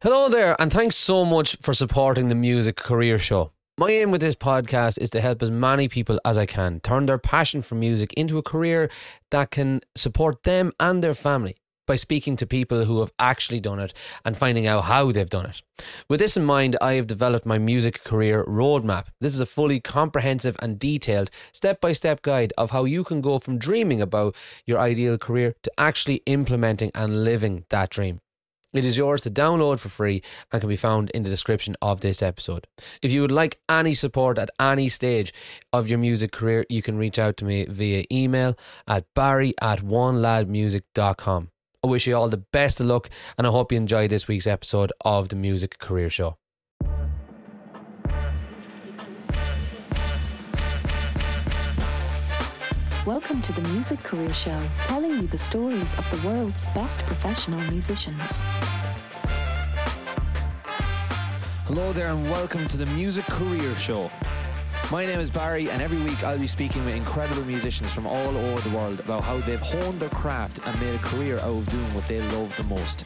[0.00, 3.50] Hello there, and thanks so much for supporting the Music Career Show.
[3.76, 7.06] My aim with this podcast is to help as many people as I can turn
[7.06, 8.92] their passion for music into a career
[9.32, 11.56] that can support them and their family
[11.88, 13.92] by speaking to people who have actually done it
[14.24, 15.62] and finding out how they've done it.
[16.08, 19.06] With this in mind, I have developed my music career roadmap.
[19.20, 23.20] This is a fully comprehensive and detailed step by step guide of how you can
[23.20, 28.20] go from dreaming about your ideal career to actually implementing and living that dream.
[28.74, 30.22] It is yours to download for free
[30.52, 32.66] and can be found in the description of this episode.
[33.00, 35.32] If you would like any support at any stage
[35.72, 39.80] of your music career, you can reach out to me via email at barry at
[39.80, 41.50] oneladmusic.com.
[41.82, 43.08] I wish you all the best of luck
[43.38, 46.36] and I hope you enjoy this week's episode of the Music Career Show.
[53.08, 57.58] Welcome to the Music Career Show, telling you the stories of the world's best professional
[57.70, 58.42] musicians.
[61.64, 64.10] Hello there, and welcome to the Music Career Show.
[64.90, 68.34] My name is Barry, and every week I'll be speaking with incredible musicians from all
[68.34, 71.68] over the world about how they've honed their craft and made a career out of
[71.68, 73.04] doing what they love the most.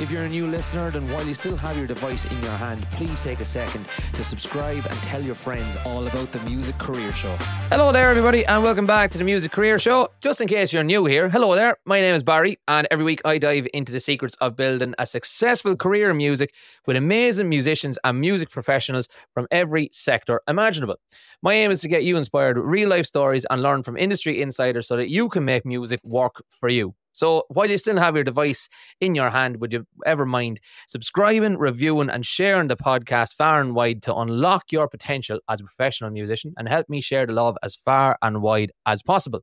[0.00, 2.86] If you're a new listener, then while you still have your device in your hand,
[2.92, 7.12] please take a second to subscribe and tell your friends all about the Music Career
[7.12, 7.36] Show.
[7.68, 10.08] Hello there, everybody, and welcome back to the Music Career Show.
[10.22, 11.76] Just in case you're new here, hello there.
[11.84, 15.04] My name is Barry, and every week I dive into the secrets of building a
[15.04, 16.54] successful career in music
[16.86, 20.96] with amazing musicians and music professionals from every sector imaginable.
[21.42, 24.42] My aim is to get you inspired with real life stories and learn from industry
[24.42, 26.94] insiders so that you can make music work for you.
[27.12, 28.68] So while you still have your device
[29.00, 33.74] in your hand, would you ever mind subscribing, reviewing, and sharing the podcast far and
[33.74, 37.56] wide to unlock your potential as a professional musician and help me share the love
[37.62, 39.40] as far and wide as possible?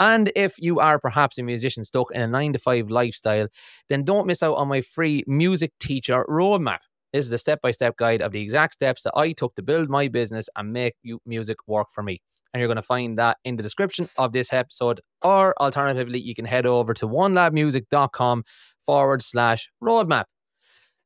[0.00, 3.48] And if you are perhaps a musician stuck in a nine to five lifestyle,
[3.88, 6.78] then don't miss out on my free music teacher roadmap.
[7.12, 9.62] This is a step by step guide of the exact steps that I took to
[9.62, 10.94] build my business and make
[11.26, 12.22] music work for me.
[12.52, 15.00] And you're going to find that in the description of this episode.
[15.22, 18.44] Or alternatively, you can head over to onelabmusic.com
[18.84, 20.24] forward slash roadmap.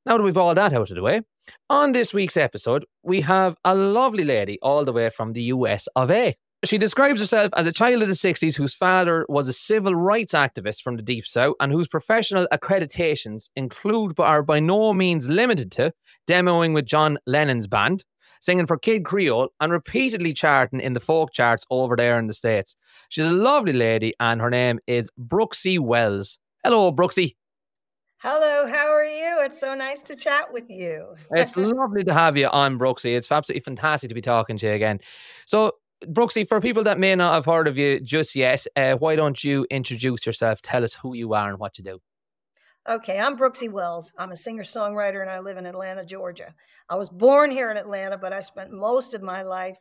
[0.05, 1.22] Now that we've all that out of the way,
[1.69, 5.89] on this week's episode, we have a lovely lady all the way from the US
[5.97, 6.37] of A.
[6.65, 10.33] She describes herself as a child of the 60s whose father was a civil rights
[10.33, 15.28] activist from the Deep South and whose professional accreditations include but are by no means
[15.28, 15.93] limited to
[16.27, 18.05] demoing with John Lennon's band,
[18.41, 22.34] singing for Kid Creole, and repeatedly charting in the folk charts over there in the
[22.34, 22.75] States.
[23.11, 26.39] She's a lovely lady and her name is Brooksie Wells.
[26.65, 27.37] Hello, Brooksie.
[28.19, 29.41] Hello, how are you?
[29.41, 31.15] It's so nice to chat with you.
[31.33, 33.15] it's lovely to have you on, Brooksie.
[33.15, 35.00] It's absolutely fantastic to be talking to you again.
[35.45, 35.72] So,
[36.05, 39.43] Brooksie, for people that may not have heard of you just yet, uh, why don't
[39.43, 40.61] you introduce yourself?
[40.61, 42.01] Tell us who you are and what you do.
[42.89, 44.12] Okay, I'm Brooksie Wells.
[44.19, 46.55] I'm a singer songwriter and I live in Atlanta, Georgia.
[46.89, 49.79] I was born here in Atlanta, but I spent most of my life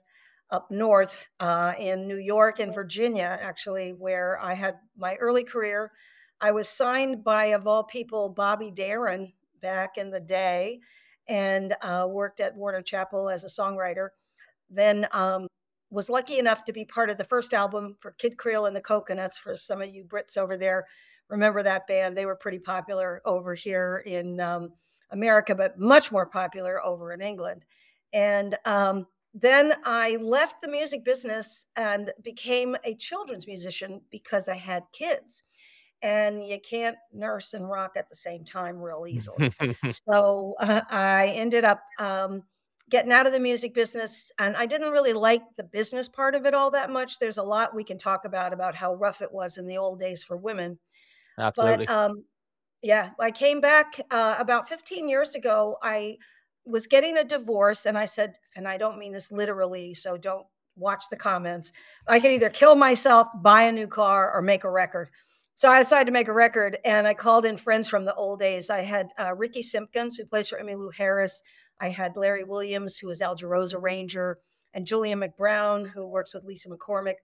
[0.49, 5.91] up north uh, in New York and Virginia, actually, where I had my early career.
[6.41, 10.79] I was signed by, of all people, Bobby Darin back in the day
[11.27, 14.09] and uh, worked at Warner Chappell as a songwriter.
[14.69, 15.47] Then um,
[15.89, 18.81] was lucky enough to be part of the first album for Kid Creole and the
[18.81, 19.37] Coconuts.
[19.37, 20.85] For some of you Brits over there,
[21.29, 22.17] remember that band?
[22.17, 24.73] They were pretty popular over here in um,
[25.11, 27.65] America, but much more popular over in England.
[28.13, 34.55] And um, then I left the music business and became a children's musician because I
[34.55, 35.43] had kids.
[36.01, 39.51] And you can't nurse and rock at the same time real easily.
[40.09, 42.43] so uh, I ended up um,
[42.89, 46.45] getting out of the music business and i didn't really like the business part of
[46.45, 47.19] it all that much.
[47.19, 49.99] There's a lot we can talk about about how rough it was in the old
[49.99, 50.77] days for women.
[51.37, 51.85] Absolutely.
[51.85, 52.23] but um,
[52.81, 56.15] yeah i came back uh, about 15 years ago i
[56.65, 60.45] was getting a divorce and i said and i don't mean this literally so don't
[60.75, 61.71] watch the comments.
[62.07, 65.09] I could either kill myself buy a new car or make a record.
[65.55, 68.39] So I decided to make a record, and I called in friends from the old
[68.39, 68.69] days.
[68.69, 71.41] I had uh, Ricky Simpkins, who plays for Emmylou Harris,
[71.79, 74.39] I had Larry Williams, who was Al Jarreau's arranger,
[74.73, 77.15] and Julia McBrown, who works with Lisa McCormick.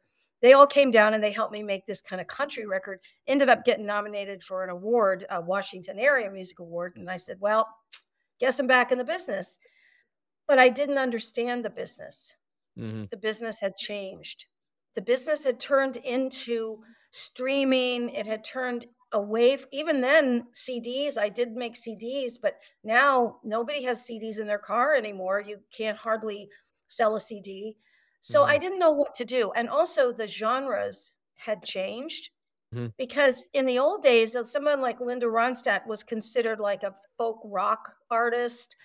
[0.41, 2.99] They all came down and they helped me make this kind of country record.
[3.27, 6.93] Ended up getting nominated for an award, a Washington Area Music Award.
[6.95, 7.67] And I said, well,
[8.39, 9.59] guess I'm back in the business.
[10.47, 12.35] But I didn't understand the business.
[12.77, 13.05] Mm-hmm.
[13.11, 14.45] The business had changed.
[14.95, 16.79] The business had turned into
[17.11, 23.83] streaming, it had turned away even then cds i did make cds but now nobody
[23.83, 26.49] has cds in their car anymore you can't hardly
[26.87, 27.75] sell a cd
[28.21, 28.51] so mm-hmm.
[28.51, 32.29] i didn't know what to do and also the genres had changed
[32.73, 32.87] mm-hmm.
[32.97, 37.95] because in the old days, someone like Linda Ronstadt was considered like a folk rock
[38.09, 38.75] artist.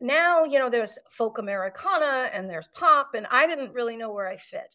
[0.00, 4.28] Now, you know, there's folk Americana and there's pop, and I didn't really know where
[4.28, 4.74] I fit.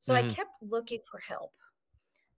[0.00, 0.28] So mm-hmm.
[0.28, 1.52] I kept looking for help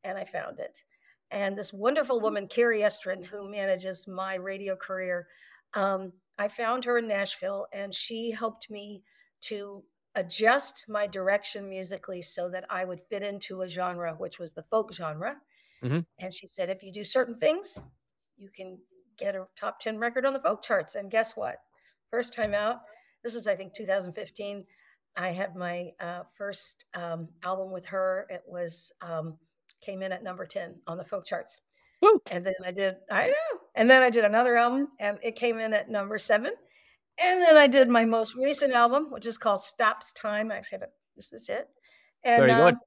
[0.04, 0.82] and I found it.
[1.30, 5.26] And this wonderful woman, Carrie Estrin, who manages my radio career,
[5.74, 9.02] um, I found her in Nashville and she helped me
[9.42, 9.82] to
[10.14, 14.64] adjust my direction musically so that I would fit into a genre, which was the
[14.70, 15.36] folk genre.
[15.82, 16.00] Mm-hmm.
[16.18, 17.82] And she said, if you do certain things,
[18.36, 18.78] you can
[19.18, 20.94] get a top 10 record on the folk charts.
[20.94, 21.56] And guess what?
[22.10, 22.80] First time out,
[23.22, 24.64] this is, I think, 2015.
[25.16, 28.26] I had my uh, first um, album with her.
[28.30, 29.38] It was um,
[29.80, 31.60] came in at number 10 on the folk charts.
[32.30, 33.60] And then I did, I know.
[33.74, 36.52] And then I did another album and it came in at number seven.
[37.18, 40.52] And then I did my most recent album, which is called Stops Time.
[40.52, 40.92] I actually have it.
[41.16, 41.68] This is it.
[42.24, 42.74] And Very good.
[42.74, 42.80] Um,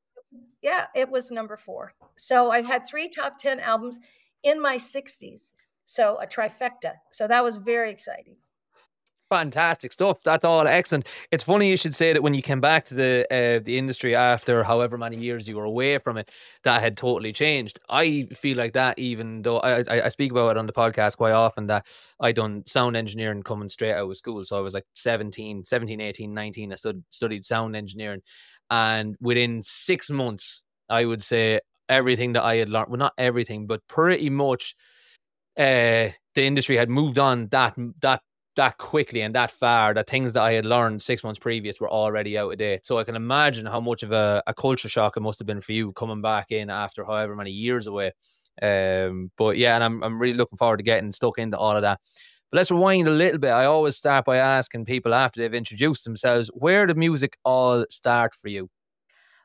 [0.62, 1.94] yeah, it was number four.
[2.16, 3.98] So I've had three top 10 albums
[4.44, 5.54] in my 60s.
[5.86, 6.94] So a trifecta.
[7.12, 8.36] So that was very exciting.
[9.30, 10.24] Fantastic stuff.
[10.24, 11.08] That's all excellent.
[11.32, 14.16] It's funny you should say that when you came back to the uh, the industry
[14.16, 16.32] after however many years you were away from it,
[16.64, 17.80] that had totally changed.
[17.90, 21.34] I feel like that, even though I, I, speak about it on the podcast quite
[21.34, 21.86] often, that
[22.20, 24.44] I done sound engineering coming straight out of school.
[24.46, 26.72] So I was like 17, 17, 18, 19.
[26.72, 28.22] I stud, studied sound engineering.
[28.72, 33.68] And within six months, I would say everything that I had learned, well, not everything,
[33.68, 34.76] but pretty much
[35.56, 38.22] uh, the industry had moved on that that
[38.60, 41.90] that quickly and that far that things that I had learned six months previous were
[41.90, 42.86] already out of date.
[42.86, 45.62] So I can imagine how much of a, a culture shock it must have been
[45.62, 48.12] for you coming back in after however many years away.
[48.62, 51.84] Um, but yeah, and I'm I'm really looking forward to getting stuck into all of
[51.84, 52.02] that.
[52.52, 53.52] But let's rewind a little bit.
[53.52, 58.36] I always start by asking people after they've introduced themselves, where did music all start
[58.36, 58.70] for you?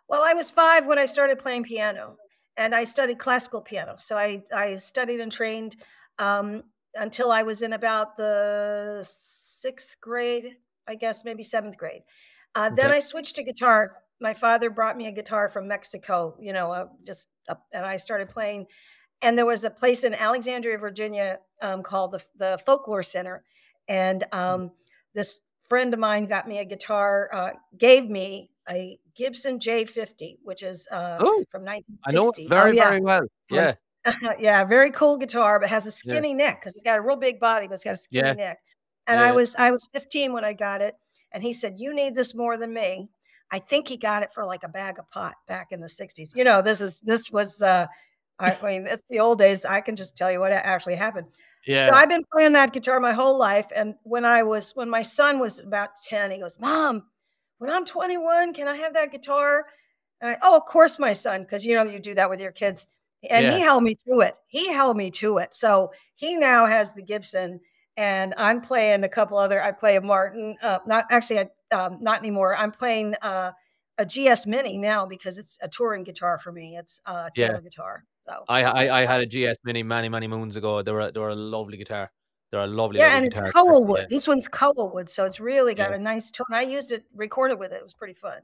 [0.09, 2.17] Well, I was five when I started playing piano,
[2.57, 3.95] and I studied classical piano.
[3.97, 5.77] So I I studied and trained
[6.19, 6.65] um,
[6.95, 10.57] until I was in about the sixth grade,
[10.87, 12.03] I guess, maybe seventh grade.
[12.55, 12.83] Uh, okay.
[12.83, 13.97] Then I switched to guitar.
[14.21, 17.29] My father brought me a guitar from Mexico, you know, uh, just
[17.73, 18.67] and I started playing.
[19.23, 23.45] And there was a place in Alexandria, Virginia, um, called the the Folklore Center,
[23.89, 24.39] and mm.
[24.39, 24.71] um,
[25.15, 30.63] this friend of mine got me a guitar, uh, gave me a Gibson J50, which
[30.63, 32.07] is uh, oh, from 1960.
[32.07, 32.89] I know it very, oh, yeah.
[32.89, 33.23] very well.
[33.51, 33.75] Yeah.
[34.39, 36.37] yeah, very cool guitar, but has a skinny yeah.
[36.37, 38.33] neck because it's got a real big body, but it's got a skinny yeah.
[38.35, 38.59] neck.
[39.07, 39.27] And yeah.
[39.27, 40.95] I was I was 15 when I got it,
[41.33, 43.09] and he said, "You need this more than me."
[43.51, 46.35] I think he got it for like a bag of pot back in the 60s.
[46.35, 47.87] You know, this is this was uh
[48.39, 49.65] I mean, it's the old days.
[49.65, 51.29] I can just tell you what actually happened.
[51.67, 51.87] Yeah.
[51.87, 53.67] So I've been playing that guitar my whole life.
[53.75, 57.05] And when I was when my son was about 10, he goes, Mom,
[57.59, 59.67] when I'm 21, can I have that guitar?
[60.21, 62.53] And I, oh, of course, my son, because you know you do that with your
[62.53, 62.87] kids
[63.31, 63.57] and yeah.
[63.57, 64.37] he held me to it.
[64.47, 65.55] He held me to it.
[65.55, 67.61] So he now has the Gibson,
[67.97, 69.63] and I'm playing a couple other.
[69.63, 72.57] I play a Martin, uh, not actually, um, not anymore.
[72.57, 73.53] I'm playing uh,
[73.99, 76.77] a GS Mini now because it's a touring guitar for me.
[76.77, 77.61] It's a touring yeah.
[77.61, 78.05] guitar.
[78.27, 80.83] So I, I, I had a GS Mini many many moons ago.
[80.83, 82.11] They were they were a lovely guitar.
[82.51, 83.01] They're a lovely.
[83.01, 84.01] Yeah, lovely and it's koa wood.
[84.03, 84.07] Yeah.
[84.09, 86.47] This one's koa wood, so it's really got a nice tone.
[86.53, 87.77] I used it, recorded with it.
[87.77, 88.39] It was pretty fun.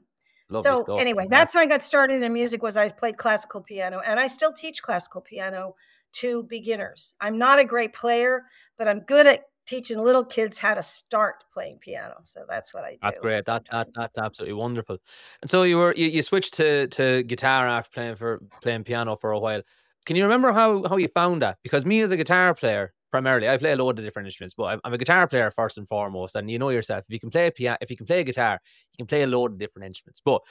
[0.51, 0.99] Lovely so stuff.
[0.99, 2.61] anyway, that's how I got started in music.
[2.61, 5.75] Was I played classical piano, and I still teach classical piano
[6.13, 7.15] to beginners.
[7.21, 8.43] I'm not a great player,
[8.77, 12.15] but I'm good at teaching little kids how to start playing piano.
[12.23, 12.97] So that's what I do.
[13.01, 13.45] That's great.
[13.45, 14.97] That, that that's absolutely wonderful.
[15.41, 19.15] And so you were you, you switched to to guitar after playing for playing piano
[19.15, 19.61] for a while.
[20.05, 21.59] Can you remember how how you found that?
[21.63, 23.47] Because me as a guitar player, primarily.
[23.49, 26.35] I play a load of different instruments, but I'm a guitar player first and foremost.
[26.35, 28.23] And you know yourself, if you can play a piano, if you can play a
[28.23, 28.59] guitar,
[28.93, 30.21] you can play a load of different instruments.
[30.23, 30.41] But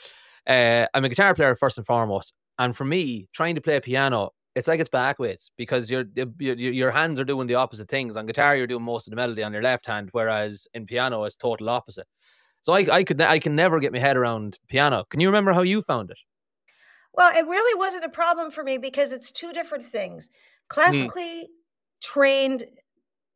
[0.46, 2.34] uh, I'm a guitar player first and foremost.
[2.58, 6.28] And for me, trying to play a piano, it's like it's backwards because your, your
[6.38, 8.16] your hands are doing the opposite things.
[8.16, 11.24] On guitar, you're doing most of the melody on your left hand, whereas in piano,
[11.24, 12.06] it's total opposite.
[12.62, 15.04] So I, I could I can never get my head around piano.
[15.08, 16.18] Can you remember how you found it?
[17.14, 20.28] Well, it really wasn't a problem for me because it's two different things.
[20.28, 20.74] Hmm.
[20.74, 21.48] Classically,
[22.00, 22.66] trained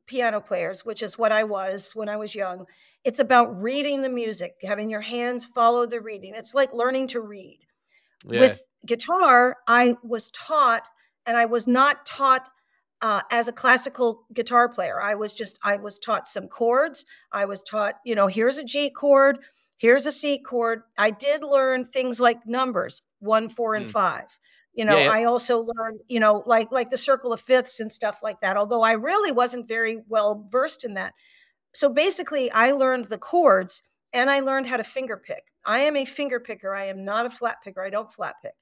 [0.06, 2.66] piano players, which is what I was when I was young.
[3.04, 6.35] It's about reading the music, having your hands follow the reading.
[6.35, 7.61] It's like learning to read.
[8.26, 8.40] Yeah.
[8.40, 10.88] With guitar, I was taught,
[11.26, 12.49] and I was not taught
[13.02, 15.00] uh, as a classical guitar player.
[15.00, 17.04] I was just, I was taught some chords.
[17.33, 19.38] I was taught, you know, here's a G chord,
[19.76, 20.83] here's a C chord.
[20.97, 23.90] I did learn things like numbers one, four, and mm.
[23.90, 24.26] five.
[24.75, 25.12] You know, yeah, yeah.
[25.12, 28.57] I also learned, you know, like like the circle of fifths and stuff like that.
[28.57, 31.14] Although I really wasn't very well versed in that.
[31.73, 35.45] So basically, I learned the chords and I learned how to finger pick.
[35.64, 36.75] I am a finger picker.
[36.75, 37.83] I am not a flat picker.
[37.83, 38.54] I don't flat pick.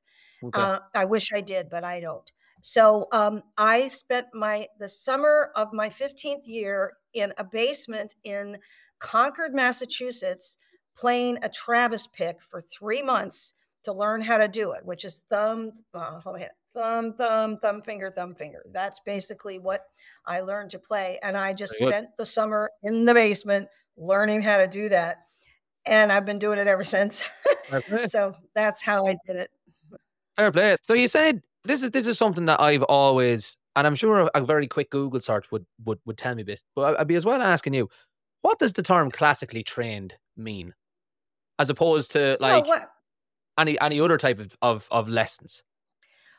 [0.44, 0.60] Okay.
[0.60, 2.30] Uh, I wish I did, but I don't.
[2.60, 8.58] So um, I spent my the summer of my 15th year in a basement in
[8.98, 10.58] Concord, Massachusetts,
[10.96, 15.20] playing a Travis pick for three months to learn how to do it, which is
[15.28, 16.20] thumb, uh,
[16.74, 18.62] thumb, thumb, thumb finger, thumb finger.
[18.72, 19.84] That's basically what
[20.26, 21.18] I learned to play.
[21.22, 25.18] And I just spent the summer in the basement learning how to do that.
[25.84, 27.22] And I've been doing it ever since.
[28.06, 29.50] so that's how I did it.
[30.36, 30.76] Fair play.
[30.82, 34.44] So you said this is this is something that I've always, and I'm sure a
[34.44, 36.62] very quick Google search would would would tell me this.
[36.74, 37.88] But I'd be as well asking you,
[38.40, 40.74] what does the term classically trained mean,
[41.58, 42.86] as opposed to like well,
[43.58, 45.62] any any other type of, of of lessons?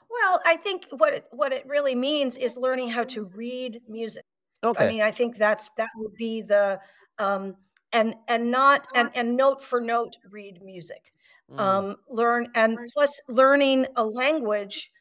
[0.10, 4.26] Well, I think what it what it really means is learning how to read music.
[4.64, 4.86] Okay.
[4.86, 6.80] I mean, I think that's that would be the
[7.20, 7.56] um
[7.92, 11.12] and and not and and note for note read music.
[11.52, 11.60] Mm.
[11.60, 14.92] Um learn and plus learning a language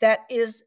[0.00, 0.64] that is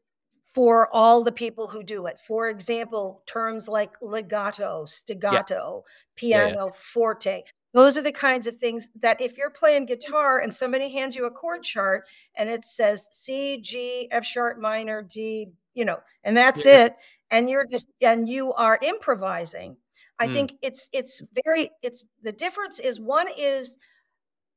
[0.54, 2.18] for all the people who do it.
[2.26, 5.92] For example, terms like legato, staccato, yeah.
[6.16, 6.70] piano, yeah, yeah.
[6.74, 7.42] forte.
[7.74, 11.26] Those are the kinds of things that if you're playing guitar and somebody hands you
[11.26, 12.04] a chord chart
[12.36, 16.86] and it says C, G, F sharp minor, D, you know, and that's yeah.
[16.86, 16.96] it,
[17.30, 19.76] and you're just and you are improvising.
[20.18, 20.32] I mm.
[20.32, 23.78] think it's it's very it's the difference is one is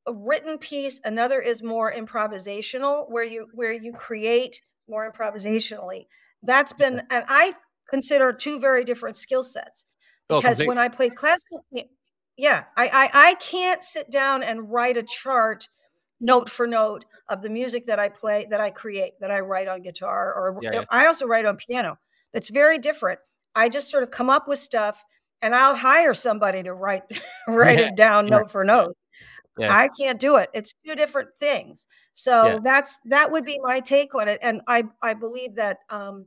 [0.07, 6.07] a written piece, another is more improvisational, where you where you create more improvisationally.
[6.43, 7.55] That's been and I
[7.89, 9.85] consider two very different skill sets
[10.29, 11.63] oh, because oh, when I played classical
[12.37, 15.67] yeah, I, I I can't sit down and write a chart
[16.19, 19.67] note for note of the music that I play, that I create, that I write
[19.67, 20.85] on guitar, or yeah, yeah.
[20.89, 21.97] I also write on piano.
[22.33, 23.19] It's very different.
[23.55, 25.03] I just sort of come up with stuff,
[25.41, 27.03] and I'll hire somebody to write
[27.47, 28.95] write it down note for note.
[29.57, 29.75] Yeah.
[29.75, 30.49] I can't do it.
[30.53, 31.85] It's two different things.
[32.13, 36.25] So that's that would be my take on it, and I I believe that um,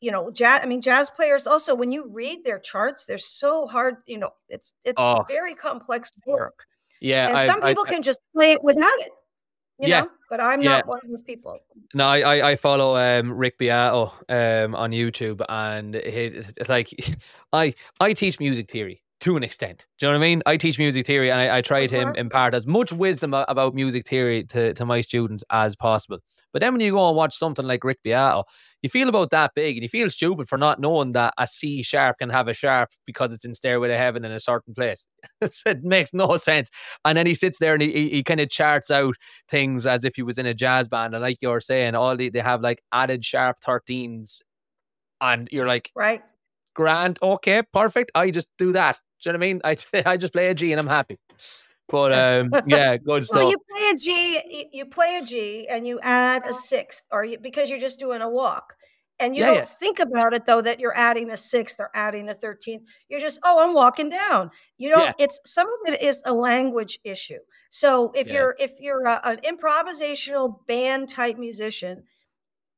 [0.00, 0.60] you know, jazz.
[0.62, 3.96] I mean, jazz players also, when you read their charts, they're so hard.
[4.06, 5.24] You know, it's it's oh.
[5.28, 6.66] very complex work.
[7.00, 9.10] Yeah, and I, some people I, can just play it without it.
[9.80, 10.70] You yeah, know, but I'm yeah.
[10.70, 11.58] not one of those people.
[11.94, 16.90] No, I I, follow um, Rick Beato um, on YouTube, and he, like
[17.52, 19.86] I I teach music theory to an extent.
[19.98, 20.42] Do you know what I mean?
[20.46, 22.12] I teach music theory, and I, I try to uh-huh.
[22.16, 26.18] impart as much wisdom about music theory to, to my students as possible.
[26.52, 28.44] But then when you go and watch something like Rick Beato,
[28.82, 31.82] you feel about that big and you feel stupid for not knowing that a C
[31.82, 35.04] sharp can have a sharp because it's in Stairway to Heaven in a certain place.
[35.40, 36.70] it makes no sense.
[37.04, 39.16] And then he sits there and he, he, he kind of charts out
[39.48, 41.14] things as if he was in a jazz band.
[41.14, 44.38] And like you're saying, all the, they have like added sharp 13s.
[45.20, 46.22] And you're like, right.
[46.78, 48.12] Grand, okay, perfect.
[48.14, 49.00] I just do that.
[49.20, 49.60] Do you know what I mean?
[49.64, 51.18] I, I just play a G and I'm happy.
[51.88, 53.38] But um, yeah, good stuff.
[53.38, 57.24] Well, you play a G, you play a G, and you add a sixth, or
[57.24, 58.74] you, because you're just doing a walk,
[59.18, 59.64] and you yeah, don't yeah.
[59.64, 62.84] think about it though that you're adding a sixth or adding a thirteenth.
[63.08, 64.52] You're just, oh, I'm walking down.
[64.76, 65.16] You don't.
[65.18, 65.24] Yeah.
[65.24, 67.40] It's some of it is a language issue.
[67.70, 72.04] So if you're if you're a, an improvisational band type musician,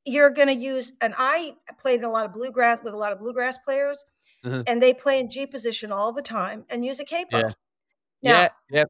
[0.04, 0.92] you're going to use.
[1.00, 4.04] And I played in a lot of bluegrass with a lot of bluegrass players,
[4.44, 4.62] mm-hmm.
[4.66, 7.38] and they play in G position all the time and use a capo.
[7.38, 7.50] Yeah.
[8.22, 8.84] Now, yeah, yeah.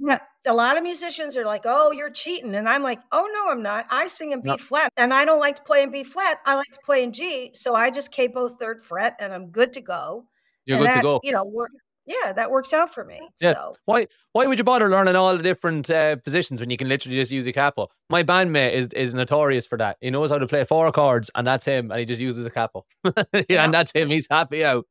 [0.00, 3.50] Yeah, a lot of musicians are like, "Oh, you're cheating," and I'm like, "Oh no,
[3.50, 3.86] I'm not.
[3.90, 4.56] I sing in B no.
[4.56, 6.38] flat, and I don't like to play in B flat.
[6.46, 7.50] I like to play in G.
[7.54, 10.26] So I just capo third fret, and I'm good to go.
[10.66, 11.20] You're and good that, to go.
[11.24, 11.70] You know, work.
[12.08, 13.20] Yeah, that works out for me.
[13.40, 13.52] Yeah.
[13.52, 16.88] So why why would you bother learning all the different uh, positions when you can
[16.88, 17.88] literally just use a capo?
[18.08, 19.98] My bandmate is is notorious for that.
[20.00, 22.50] He knows how to play four chords, and that's him, and he just uses a
[22.50, 22.86] capo.
[23.04, 24.08] yeah, yeah, and that's him.
[24.08, 24.86] He's happy out.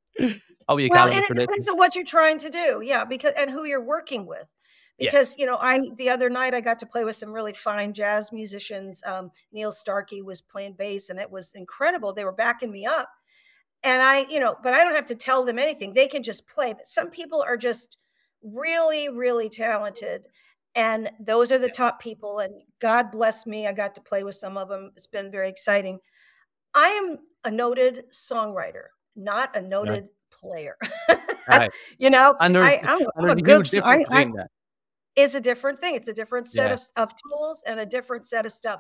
[0.68, 2.82] I'll be well, and it depends on what you're trying to do.
[2.84, 4.46] Yeah, because and who you're working with
[5.00, 5.44] because yeah.
[5.44, 8.32] you know i the other night i got to play with some really fine jazz
[8.32, 12.86] musicians um, neil starkey was playing bass and it was incredible they were backing me
[12.86, 13.10] up
[13.88, 16.48] and i you know but i don't have to tell them anything they can just
[16.48, 17.98] play but some people are just
[18.44, 20.28] really really talented
[20.76, 24.36] and those are the top people and god bless me i got to play with
[24.36, 26.00] some of them it's been very exciting
[26.76, 30.10] i am a noted songwriter not a noted right.
[30.32, 30.78] player
[31.50, 31.72] right.
[31.98, 34.28] you know under, I, am a good I, I,
[35.18, 35.96] is a different thing.
[35.96, 36.74] It's a different set yeah.
[36.74, 38.80] of, of tools and a different set of stuff.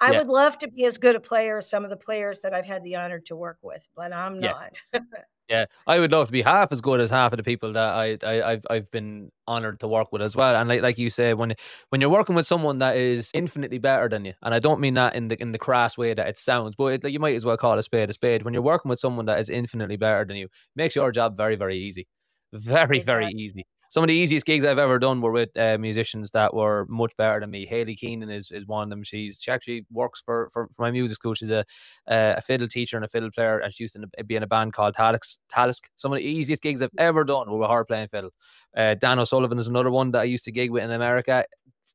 [0.00, 0.18] I yeah.
[0.18, 2.66] would love to be as good a player as some of the players that I've
[2.66, 4.52] had the honor to work with, but I'm yeah.
[4.92, 5.02] not.
[5.48, 7.94] yeah, I would love to be half as good as half of the people that
[7.94, 10.54] I, I have I've been honored to work with as well.
[10.54, 11.54] And like like you say, when
[11.88, 14.94] when you're working with someone that is infinitely better than you, and I don't mean
[14.94, 17.34] that in the in the crass way that it sounds, but it, like, you might
[17.34, 18.42] as well call a spade a spade.
[18.42, 21.56] When you're working with someone that is infinitely better than you, makes your job very
[21.56, 22.06] very easy,
[22.52, 26.30] very very easy some of the easiest gigs I've ever done were with uh, musicians
[26.32, 27.66] that were much better than me.
[27.66, 29.02] Hayley Keenan is, is one of them.
[29.02, 31.34] She's she actually works for, for, for my music school.
[31.34, 31.60] She's a
[32.08, 34.46] uh, a fiddle teacher and a fiddle player, and she used to be in a
[34.46, 35.38] band called Talisk.
[35.50, 35.82] Talisk.
[35.96, 38.30] Some of the easiest gigs I've ever done were with her playing fiddle.
[38.76, 41.44] Uh, Dan O'Sullivan is another one that I used to gig with in America.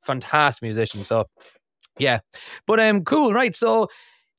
[0.03, 1.03] Fantastic musician.
[1.03, 1.27] So
[1.99, 2.19] yeah,
[2.67, 3.55] but um, cool, right?
[3.55, 3.89] So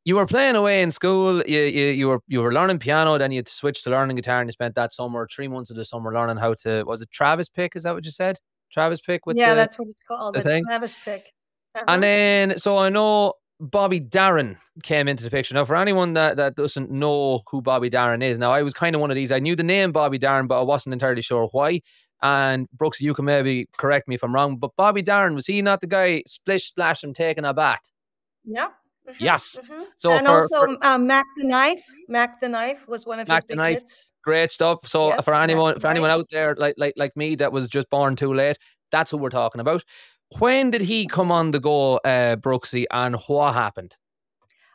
[0.05, 1.43] you were playing away in school.
[1.43, 3.19] You, you you were you were learning piano.
[3.19, 5.85] Then you switched to learning guitar, and you spent that summer, three months of the
[5.85, 6.85] summer, learning how to.
[6.85, 7.77] Was it Travis pick?
[7.77, 8.39] Is that what you said?
[8.73, 10.35] Travis pick with yeah, the, that's what it's called.
[10.35, 10.65] the The, thing?
[10.65, 11.31] Travis pick.
[11.75, 11.85] Uh-huh.
[11.89, 15.55] And then, so I know Bobby Darin came into the picture.
[15.55, 18.95] Now, for anyone that, that doesn't know who Bobby Darin is, now I was kind
[18.95, 19.31] of one of these.
[19.31, 21.81] I knew the name Bobby Darin, but I wasn't entirely sure why.
[22.23, 25.61] And Brooks, you can maybe correct me if I'm wrong, but Bobby Darin was he
[25.61, 27.81] not the guy splish splash and taking a bat?
[28.45, 28.69] yeah.
[29.15, 29.59] Mhm, Yes.
[29.71, 29.85] mhm.
[29.97, 31.85] So and for, also for um, Mack the Knife.
[32.09, 33.79] Mack the Knife was one of Mac his the big Knife.
[33.81, 34.13] hits.
[34.25, 34.87] great stuff.
[34.87, 37.91] So Yes, for anyone, for anyone out there like like like me that was just
[37.91, 38.59] born too late,
[38.91, 39.85] that's who we're talking about.
[40.39, 43.97] When did he come on the go, uh, Brooksie, and what happened?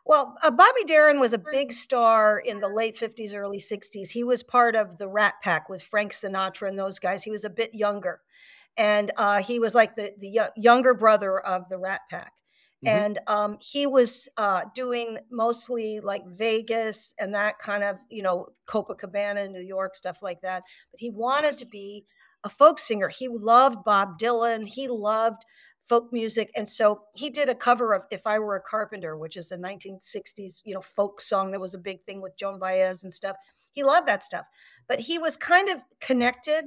[0.06, 4.10] Well, uh, Bobby Darin was a big star in the late 50s, early 60s.
[4.10, 7.24] He was part of the Rat Pack with Frank Sinatra and those guys.
[7.24, 8.22] He was a bit younger.
[8.78, 12.32] And uh, he was like the, the younger brother of the Rat Pack.
[12.84, 12.98] Mhm.
[12.98, 18.50] And um, he was uh, doing mostly like Vegas and that kind of, you know,
[18.68, 20.64] Copacabana, New York, stuff like that.
[20.92, 22.06] But he wanted to be
[22.44, 23.10] a folk singer.
[23.10, 24.68] He loved Bob Dylan.
[24.68, 25.44] He loved
[25.90, 26.52] folk music.
[26.56, 29.58] And so he did a cover of If I Were a Carpenter, which is a
[29.58, 33.38] 1960s, you know, folk song that was a big thing with Joan Baez and stuff.
[33.72, 34.46] He loved that stuff.
[34.88, 36.66] But he was kind of connected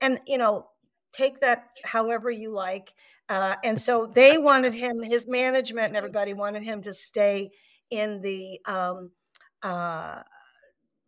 [0.00, 0.68] and, you know,
[1.12, 2.92] take that however you like.
[3.28, 7.50] Uh, and so they wanted him, his management and everybody wanted him to stay
[7.90, 9.10] in the um,
[9.62, 10.22] uh,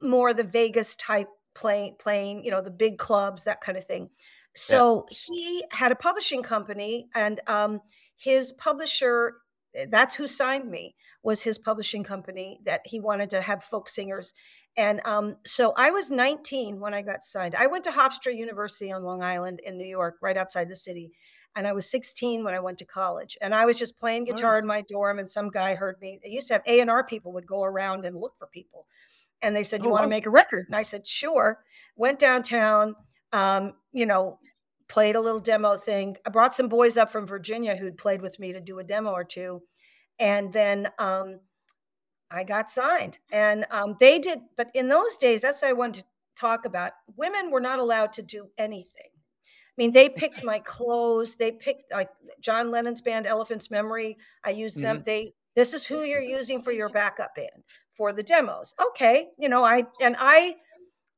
[0.01, 4.11] more the Vegas type playing, playing, you know, the big clubs, that kind of thing.
[4.55, 7.81] So he had a publishing company, and um,
[8.17, 9.35] his publisher,
[9.75, 13.89] eh, that's who signed me, was his publishing company that he wanted to have folk
[13.91, 14.33] singers.
[14.79, 17.55] And um, so I was 19 when I got signed.
[17.55, 21.13] I went to Hofstra University on Long Island in New York, right outside the city.
[21.57, 23.37] And I was 16 when I went to college.
[23.41, 26.21] And I was just playing guitar in my dorm, and some guy heard me.
[26.23, 28.87] They used to have A&R people would go around and look for people.
[29.43, 30.07] And they said, Oh, You want wow.
[30.07, 30.67] to make a record?
[30.69, 31.61] And I said, Sure.
[31.97, 32.95] Went downtown,
[33.33, 34.39] um, you know,
[34.89, 36.17] played a little demo thing.
[36.27, 39.11] I brought some boys up from Virginia who'd played with me to do a demo
[39.11, 39.63] or two.
[40.19, 41.41] And then um,
[42.31, 43.19] I got signed.
[43.31, 46.93] And um, they did, but in those days, that's what I wanted to talk about.
[47.17, 49.11] Women were not allowed to do anything.
[49.77, 51.37] I mean, they picked my clothes.
[51.37, 52.09] They picked like
[52.41, 54.17] John Lennon's band, Elephant's Memory.
[54.43, 55.03] I used them.
[55.05, 57.63] They, this is who you're using for your backup band
[57.95, 58.75] for the demos.
[58.81, 60.57] Okay, you know, I and I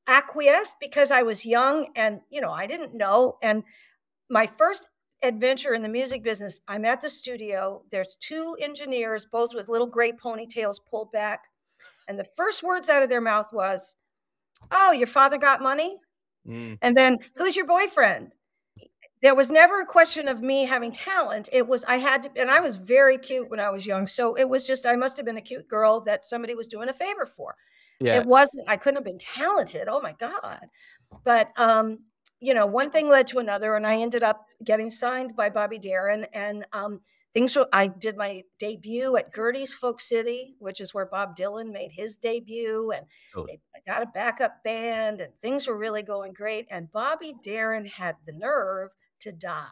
[0.08, 3.36] acquiesced because I was young and you know I didn't know.
[3.42, 3.62] And
[4.30, 4.88] my first
[5.22, 7.82] adventure in the music business, I'm at the studio.
[7.90, 11.44] There's two engineers, both with little gray ponytails pulled back,
[12.08, 13.96] and the first words out of their mouth was,
[14.70, 15.98] "Oh, your father got money."
[16.46, 16.78] Mm.
[16.80, 18.32] And then, who's your boyfriend?
[19.20, 21.48] There was never a question of me having talent.
[21.52, 24.06] It was, I had to, and I was very cute when I was young.
[24.06, 26.88] So it was just, I must have been a cute girl that somebody was doing
[26.88, 27.56] a favor for.
[28.00, 28.20] Yeah.
[28.20, 29.88] It wasn't, I couldn't have been talented.
[29.88, 30.60] Oh my God.
[31.24, 31.98] But, um,
[32.38, 35.78] you know, one thing led to another, and I ended up getting signed by Bobby
[35.78, 36.24] Darin.
[36.32, 37.00] And um,
[37.34, 41.72] things were, I did my debut at Gerde's Folk City, which is where Bob Dylan
[41.72, 42.92] made his debut.
[42.92, 43.04] And
[43.34, 43.46] Cool.
[43.46, 46.68] they I got a backup band, and things were really going great.
[46.70, 49.68] And Bobby Darin had the nerve to die.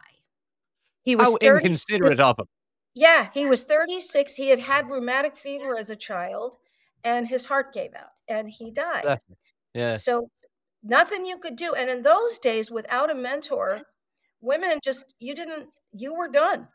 [1.03, 2.45] He was 30 inconsiderate of him.
[2.93, 4.35] yeah, he was 36.
[4.35, 6.57] He had had rheumatic fever as a child,
[7.03, 9.19] and his heart gave out, and he died.
[9.73, 9.95] Yeah.
[9.95, 10.29] So
[10.83, 11.73] nothing you could do.
[11.73, 13.81] And in those days, without a mentor,
[14.41, 16.67] women just you didn't you were done.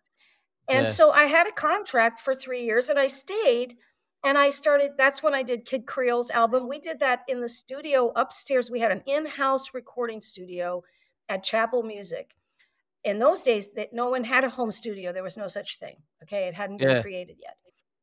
[0.69, 0.93] And Yeah.
[0.93, 3.77] so I had a contract for three years, and I stayed.
[4.25, 4.93] And I started.
[4.97, 6.69] That's when I did Kid Creole's album.
[6.69, 8.71] We did that in the studio upstairs.
[8.71, 10.85] We had an in-house recording studio
[11.29, 12.31] at Chappell Music.
[13.05, 15.13] In those days, that no one had a home studio.
[15.13, 15.97] There was no such thing.
[16.23, 17.03] Okay, it hadn't been Yeah.
[17.03, 17.57] created yet.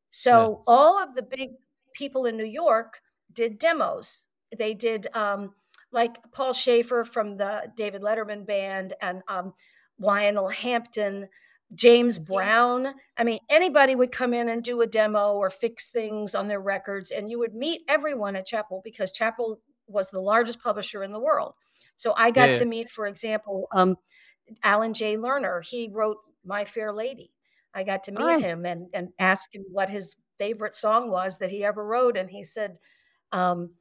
[0.09, 1.51] So all of the big
[1.93, 4.25] people in New York did demos.
[4.57, 5.55] They did um,
[5.91, 9.53] like Paul Shaffer from the David Letterman band and um,
[9.99, 11.29] Lionel Hampton,
[11.75, 12.93] James Brown.
[13.17, 16.59] I mean, anybody would come in and do a demo or fix things on their
[16.61, 21.11] records, and you would meet everyone at Chappell because Chappell was the largest publisher in
[21.11, 21.53] the world.
[21.95, 22.59] So I got Yeah.
[22.59, 23.97] to meet, for example, um,
[24.63, 25.65] Alan Jay Lerner.
[25.65, 27.31] He wrote My Fair Lady.
[27.73, 28.39] I got to meet Oh.
[28.39, 32.17] him and, and ask him what his favorite song was that he ever wrote.
[32.17, 32.77] And he said,
[33.31, 33.71] um,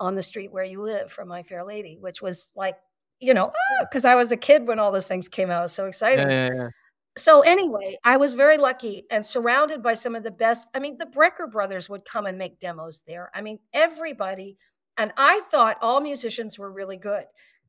[0.00, 2.76] On the Street Where You Live from My Fair Lady, which was like
[3.20, 5.58] you know, because I was a kid when all those things came out.
[5.58, 6.30] I was so excited.
[6.30, 6.68] Yeah, yeah, yeah.
[7.16, 10.68] So anyway, I was very lucky and surrounded by some of the best.
[10.74, 13.30] I mean, the Brecker brothers would come and make demos there.
[13.34, 14.56] I mean, everybody.
[14.98, 17.24] And I thought all musicians were really good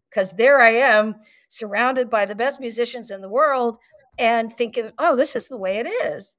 [0.10, 1.16] because there I am
[1.50, 3.78] surrounded by the best musicians in the world
[4.18, 6.38] and thinking, oh, this is the way it is.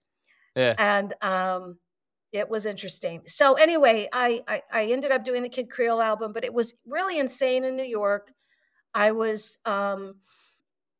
[0.56, 0.74] Yeah.
[0.78, 1.78] And um,
[2.33, 3.22] it was interesting.
[3.26, 6.74] So anyway, I, I I ended up doing the Kid Creole album, but it was
[6.87, 8.33] really insane in New York.
[8.94, 10.16] I was um,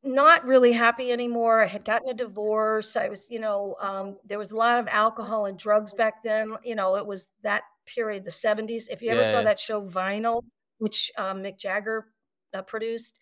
[0.03, 1.63] not really happy anymore.
[1.63, 2.97] I had gotten a divorce.
[2.97, 6.57] I was, you know, um, there was a lot of alcohol and drugs back then.
[6.65, 8.89] You know, it was that period, the 70s.
[8.89, 9.31] If you ever Yeah.
[9.33, 10.43] saw that show Vinyl,
[10.79, 12.07] which um, Mick Jagger
[12.55, 13.19] uh, produced,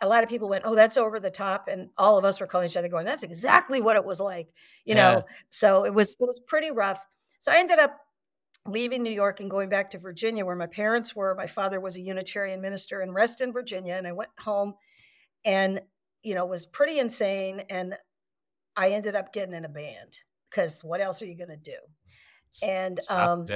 [0.00, 2.46] a lot of people went, "Oh, that's over the top," and all of us were
[2.46, 4.52] calling each other, going, "That's exactly what it was like,"
[4.84, 4.96] you Yeah.
[4.96, 5.26] know.
[5.50, 7.04] So it was it was pretty rough.
[7.40, 7.98] So I ended up
[8.66, 11.34] leaving New York and going back to Virginia, where my parents were.
[11.34, 14.74] My father was a Unitarian minister in Reston, Virginia, and I went home
[15.44, 15.82] and
[16.22, 17.60] you know was pretty insane.
[17.70, 17.96] And
[18.76, 21.78] I ended up getting in a band because what else are you going to do?
[22.62, 23.46] And um,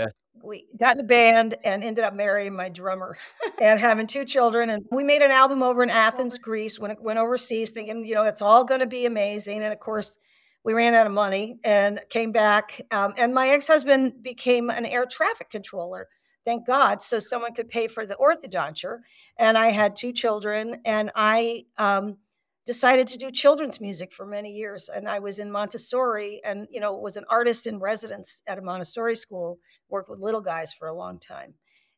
[0.42, 3.16] we got in a band and ended up marrying my drummer
[3.60, 4.70] and having two children.
[4.70, 8.14] And we made an album over in Athens, Greece, when it went overseas, thinking, you
[8.14, 9.62] know, it's all going to be amazing.
[9.62, 10.18] And of course,
[10.64, 12.80] we ran out of money and came back.
[12.90, 16.08] Um, and my ex husband became an air traffic controller.
[16.44, 17.02] Thank God.
[17.02, 18.98] So someone could pay for the orthodonture.
[19.36, 22.16] And I had two children, and I um,
[22.64, 24.88] decided to do children's music for many years.
[24.88, 28.62] And I was in Montessori and, you know, was an artist in residence at a
[28.62, 31.54] Montessori school, worked with little guys for a long time.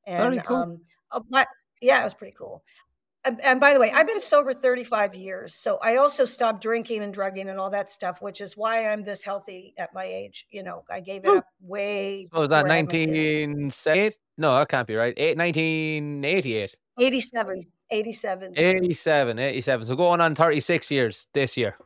[0.06, 0.56] And, cool.
[0.56, 1.48] um, uh, but
[1.80, 2.62] yeah, it was pretty cool.
[3.26, 5.54] And, and by the way, I've been sober 35 years.
[5.54, 9.02] So I also stopped drinking and drugging and all that stuff, which is why I'm
[9.02, 10.46] this healthy at my age.
[10.50, 11.38] You know, I gave it Woo.
[11.38, 12.28] up way.
[12.32, 13.48] Was that before I had my kids.
[13.48, 14.18] 1978?
[14.36, 15.14] No, that can't be right.
[15.16, 16.76] Eight, 1988.
[17.00, 17.62] 87.
[17.94, 18.54] 87.
[18.56, 19.86] 87, 87.
[19.86, 21.76] So going on 36 years this year.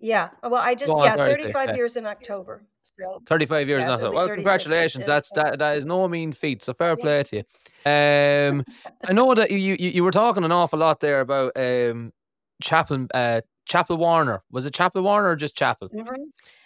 [0.00, 0.30] Yeah.
[0.42, 1.74] Well, I just, yeah, 36, 35 yeah.
[1.76, 2.64] years in October.
[2.82, 3.98] So 35 years Yeah, now.
[3.98, 5.06] so well, congratulations.
[5.06, 5.60] That's that.
[5.60, 6.62] That is no mean feat.
[6.64, 7.02] So fair Yeah.
[7.04, 7.44] play to you.
[7.90, 8.64] Um,
[9.08, 12.12] I know that you, you you were talking an awful lot there about um
[12.60, 14.42] Chappell uh Chappell Warner.
[14.50, 15.88] Was it Chappell Warner or just Chappell?
[15.88, 16.16] Mhm.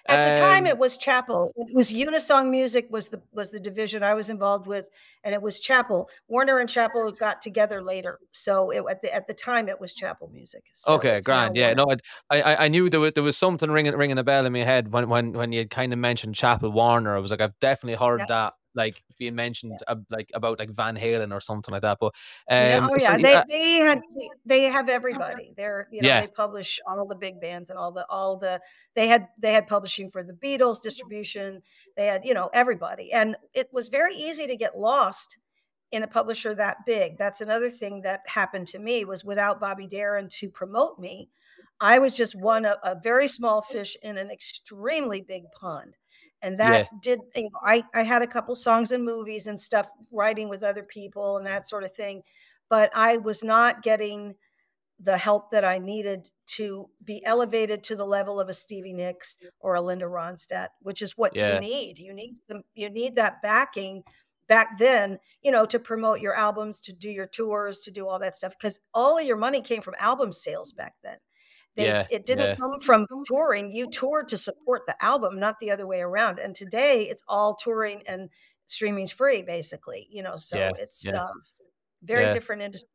[0.09, 1.51] At the time, Um, it was Chappell.
[1.57, 4.87] It was Unisong Music was the was the division I was involved with,
[5.25, 6.09] and it was Chappell.
[6.29, 9.95] Warner and Chappell got together later, so it, at the at the time it was
[9.95, 10.63] Chappell Music.
[10.73, 11.57] So Okay, grand.
[11.57, 11.87] Yeah, no,
[12.31, 14.61] I, I I knew there was there was something ringing ringing a bell in my
[14.63, 17.17] head when when when you kind of mentioned Chappell Warner.
[17.17, 18.27] I was like, I've definitely heard Yeah.
[18.29, 21.99] that like being mentioned uh, like about like Van Halen or something like that.
[22.01, 22.15] But
[22.51, 24.01] um, oh yeah, you- they uh, they had
[24.45, 25.53] they have everybody.
[25.57, 26.21] They're you know Yeah.
[26.21, 28.61] they publish all the big bands and all the all the
[28.95, 31.63] they had they had publishing for the Beatles, distribution.
[31.97, 35.39] They had you know everybody, and it was very easy to get lost
[35.93, 37.17] in a publisher that big.
[37.17, 41.31] That's another thing that happened to me was without Bobby Darin to promote me,
[41.81, 45.95] I was just one a, a very small fish in an extremely big pond.
[46.47, 49.89] And that did you know, I, I had a couple songs and movies and stuff
[50.13, 52.23] writing with other people and that sort of thing.
[52.69, 54.37] But I was not getting
[54.99, 59.37] the help that I needed to be elevated to the level of a Stevie Nicks
[59.61, 61.45] or a Linda Ronstadt, which is what Yeah.
[61.45, 61.99] you need.
[61.99, 64.05] You need some you need that backing
[64.49, 68.19] back then, you know, to promote your albums, to do your tours, to do all
[68.21, 68.55] that stuff.
[68.59, 71.19] Because all of your money came from album sales back then.
[71.77, 72.57] They, Yeah, it didn't yeah.
[72.57, 73.71] come from touring.
[73.71, 76.39] You toured to support the album, not the other way around.
[76.39, 78.31] And today it's all touring and
[78.65, 80.09] streaming's free, basically.
[80.11, 81.43] You know, so Yeah, it's um,
[82.03, 82.91] very different industry.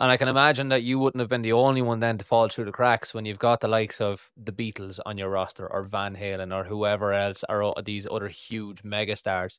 [0.00, 2.48] And I can imagine that you wouldn't have been the only one then to fall
[2.48, 5.82] through the cracks when you've got the likes of the Beatles on your roster or
[5.82, 9.58] Van Halen or whoever else are o- these other huge megastars.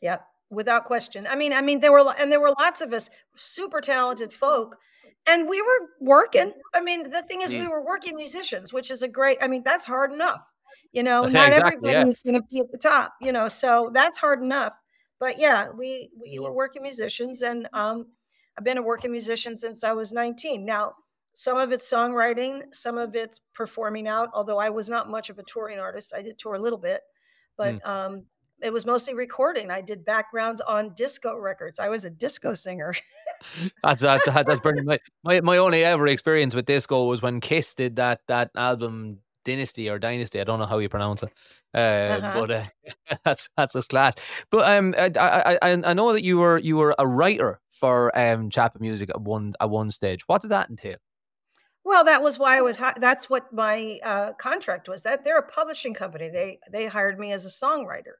[0.00, 1.26] Yeah, without question.
[1.26, 4.76] I mean, I mean, there were and there were lots of us super talented folk,
[5.26, 6.52] and we were working.
[6.74, 7.70] I mean, the thing is, we Mm.
[7.70, 9.38] were working musicians, which is a great.
[9.40, 10.40] I mean, that's hard enough.
[10.92, 12.02] You know, not exactly, yeah.
[12.04, 13.14] going to be at the top.
[13.20, 14.74] You know, so that's hard enough.
[15.18, 18.12] But yeah, we we were working musicians, and um,
[18.58, 20.64] I've been a working musician since I was 19.
[20.64, 20.94] Now,
[21.32, 24.30] some of it's songwriting, some of it's performing out.
[24.34, 27.02] Although I was not much of a touring artist, I did tour a little bit,
[27.56, 27.86] but Mm.
[27.86, 28.26] um,
[28.62, 29.70] it was mostly recording.
[29.70, 31.78] I did backgrounds on disco records.
[31.78, 32.94] I was a disco singer.
[33.82, 34.86] That's that, that that's brilliant.
[34.86, 39.18] My, my my only ever experience with disco was when Kiss did that that album
[39.44, 40.40] Dynasty or Dynasty.
[40.40, 41.30] I don't know how you pronounce it,
[41.74, 42.46] uh, Uh-huh.
[42.46, 42.64] but uh,
[43.24, 44.14] that's that's just class.
[44.50, 48.16] But um, I, I I I know that you were you were a writer for
[48.18, 50.22] um Chappell Music at one at one stage.
[50.26, 50.96] What did that entail?
[51.84, 52.78] Well, that was why I was.
[52.78, 55.02] hi- That's what my uh, contract was.
[55.02, 56.30] That they're a publishing company.
[56.30, 58.14] They they hired me as a songwriter,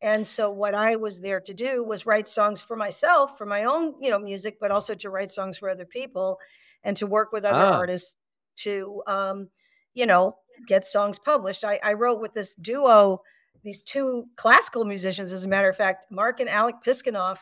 [0.00, 3.64] And so what I was there to do was write songs for myself, for my
[3.64, 6.38] own, you know, music, but also to write songs for other people
[6.84, 7.78] and to work with other Ah.
[7.78, 8.16] artists
[8.58, 9.48] to, um,
[9.94, 11.64] you know, get songs published.
[11.64, 13.22] I, I wrote with this duo,
[13.64, 17.38] these two classical musicians, as a matter of fact, Mark and Alec Piskinoff.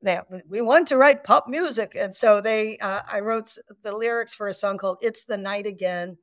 [0.00, 2.78] They, we want to write pop music, and so they.
[2.78, 3.48] Uh, I wrote
[3.82, 6.16] the lyrics for a song called "It's the Night Again"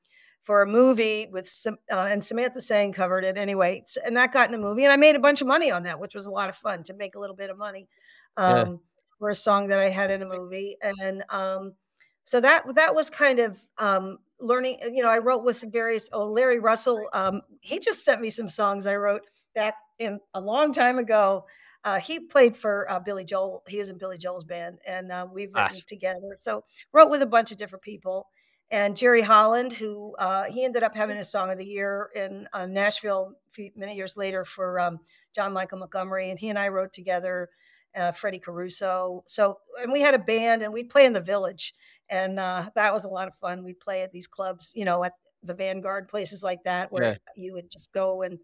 [0.46, 4.48] for a movie with some, uh, and Samantha Sang covered it anyway, and that got
[4.48, 6.32] in a movie, and I made a bunch of money on that, which was a
[6.32, 7.88] lot of fun to make a little bit of money
[8.38, 8.62] Yeah.
[8.62, 8.80] um,
[9.20, 11.74] for a song that I had in a movie, and um,
[12.24, 14.80] so that that was kind of um, learning.
[14.94, 16.06] You know, I wrote with some various.
[16.14, 19.22] Oh, Larry Russell, um, he just sent me some songs I wrote
[19.56, 21.46] back in a long time ago.
[21.84, 23.64] Uh, he played for uh, Billy Joel.
[23.68, 25.86] He was in Billy Joel's band, and uh, we've written Nice.
[25.86, 26.36] together.
[26.38, 28.28] So wrote with a bunch of different people.
[28.76, 32.46] And Jerry Holland, who uh, he ended up having a song of the year in
[32.52, 35.00] uh, Nashville few, many years later for um,
[35.34, 37.50] John Michael Montgomery, and he and I wrote together.
[37.96, 39.24] Uh, Freddie Caruso.
[39.26, 41.74] So, and we had a band, and we'd play in the village,
[42.10, 43.64] and uh, that was a lot of fun.
[43.64, 47.18] We'd play at these clubs, you know, at the Vanguard places like that, where Yeah.
[47.38, 48.38] you would just go and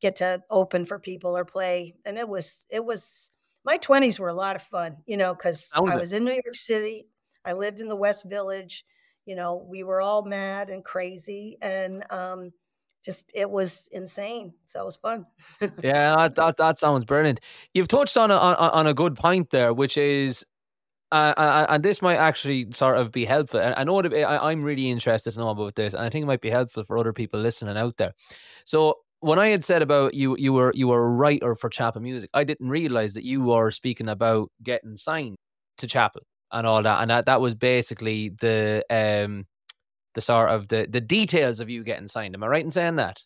[0.00, 1.96] get to open for people or play.
[2.04, 3.32] And it was, it was,
[3.64, 6.54] my 20s were a lot of fun, you know, because I was in New York
[6.54, 7.08] City.
[7.44, 8.84] I lived in the West Village.
[9.26, 11.58] You know, we were all mad and crazy.
[11.62, 12.52] And um,
[13.04, 14.54] just, it was insane.
[14.64, 15.26] So it was fun.
[15.82, 17.40] Yeah, that, that that sounds brilliant.
[17.74, 20.44] You've touched on a on, a good point there, which is,
[21.10, 23.60] uh, and this might actually sort of be helpful.
[23.60, 26.26] I know that I, I'm really interested to know about this, and I think it
[26.26, 28.12] might be helpful for other people listening out there.
[28.64, 32.02] So when I had said about you, you were you were a writer for Chappell
[32.02, 32.28] Music.
[32.34, 35.36] I didn't realize that you were speaking about getting signed
[35.78, 39.46] to Chappell and all that, and that that was basically the um
[40.14, 42.34] the sort of the the details of you getting signed.
[42.34, 43.22] Am I right in saying that?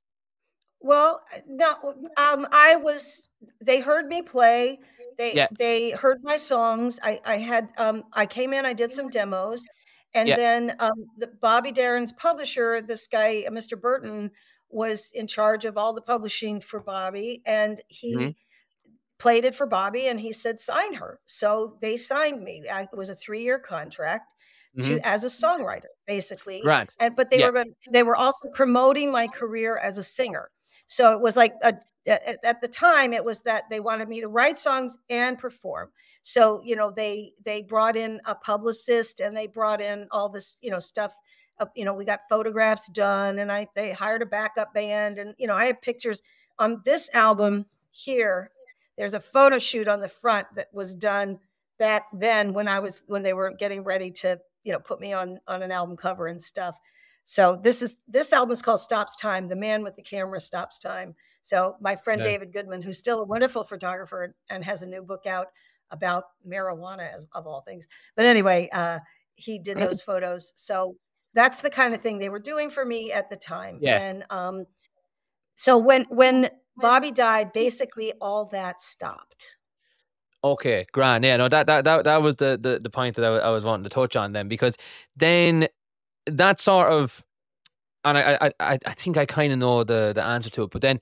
[0.81, 3.29] Well, no, um, I was.
[3.61, 4.79] They heard me play.
[5.19, 5.49] They Yeah.
[5.51, 7.01] they heard my songs.
[7.03, 8.67] I I had um I came in.
[8.67, 9.69] I did some demos,
[10.15, 10.37] and Yeah.
[10.37, 13.75] then um the Bobby Darin's publisher, this guy, uh, Mr.
[13.77, 14.31] Burton,
[14.69, 18.37] was in charge of all the publishing for Bobby, and he Mhm.
[19.19, 21.21] Played it for Bobby, and he said sign her.
[21.27, 22.69] So they signed me.
[22.69, 24.33] I, it was a three year contract
[24.81, 25.07] to Mhm.
[25.07, 26.95] as a songwriter, basically right?
[27.01, 27.47] and but they Yeah.
[27.47, 30.51] were going they were also promoting my career as a singer
[30.87, 31.75] so it was like a,
[32.07, 35.91] at, at the time it was that they wanted me to write songs and perform
[36.23, 40.59] so you know they they brought in a publicist and they brought in all this
[40.61, 41.17] you know stuff
[41.59, 45.35] uh, you know we got photographs done and i they hired a backup band and
[45.39, 46.23] you know i have pictures
[46.59, 48.51] on this album here
[48.97, 51.39] there's a photo shoot on the front that was done
[51.79, 55.13] back then when i was when they were getting ready to you know put me
[55.13, 56.77] on on an album cover and stuff.
[57.29, 59.49] So this is this album is called stops time.
[59.49, 61.15] The man with the camera stops time.
[61.43, 62.31] So my friend Yeah.
[62.33, 65.49] david goodman who's still a wonderful photographer and has a new book out
[65.91, 67.87] about marijuana as of all things.
[68.17, 68.99] But anyway uh
[69.37, 70.53] he did those photos.
[70.57, 70.97] So
[71.35, 73.79] that's the kind of thing they were doing for me at the time.
[73.81, 74.01] Yeah.
[74.01, 74.67] and um
[75.55, 79.57] so when when bobby died basically all that stopped
[80.45, 81.25] Okay, grand.
[81.25, 83.65] Yeah, no, that that that, that was the, the the point that I, I was
[83.65, 84.77] wanting to touch on then because
[85.17, 85.67] then
[86.27, 87.25] that sort of,
[88.05, 90.71] and I I I, I think I kind of know the the answer to it,
[90.71, 91.01] but then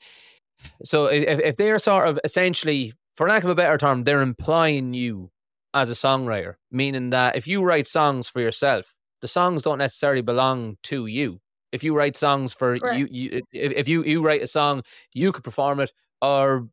[0.84, 4.94] so if if they're sort of essentially, for lack of a better term, they're implying
[4.94, 5.30] you
[5.74, 10.22] as a songwriter, meaning that if you write songs for yourself, the songs don't necessarily
[10.22, 11.40] belong to you.
[11.74, 12.98] If you write songs for Correct.
[12.98, 14.82] you, you if, if you you write a song,
[15.12, 16.68] you could perform it, or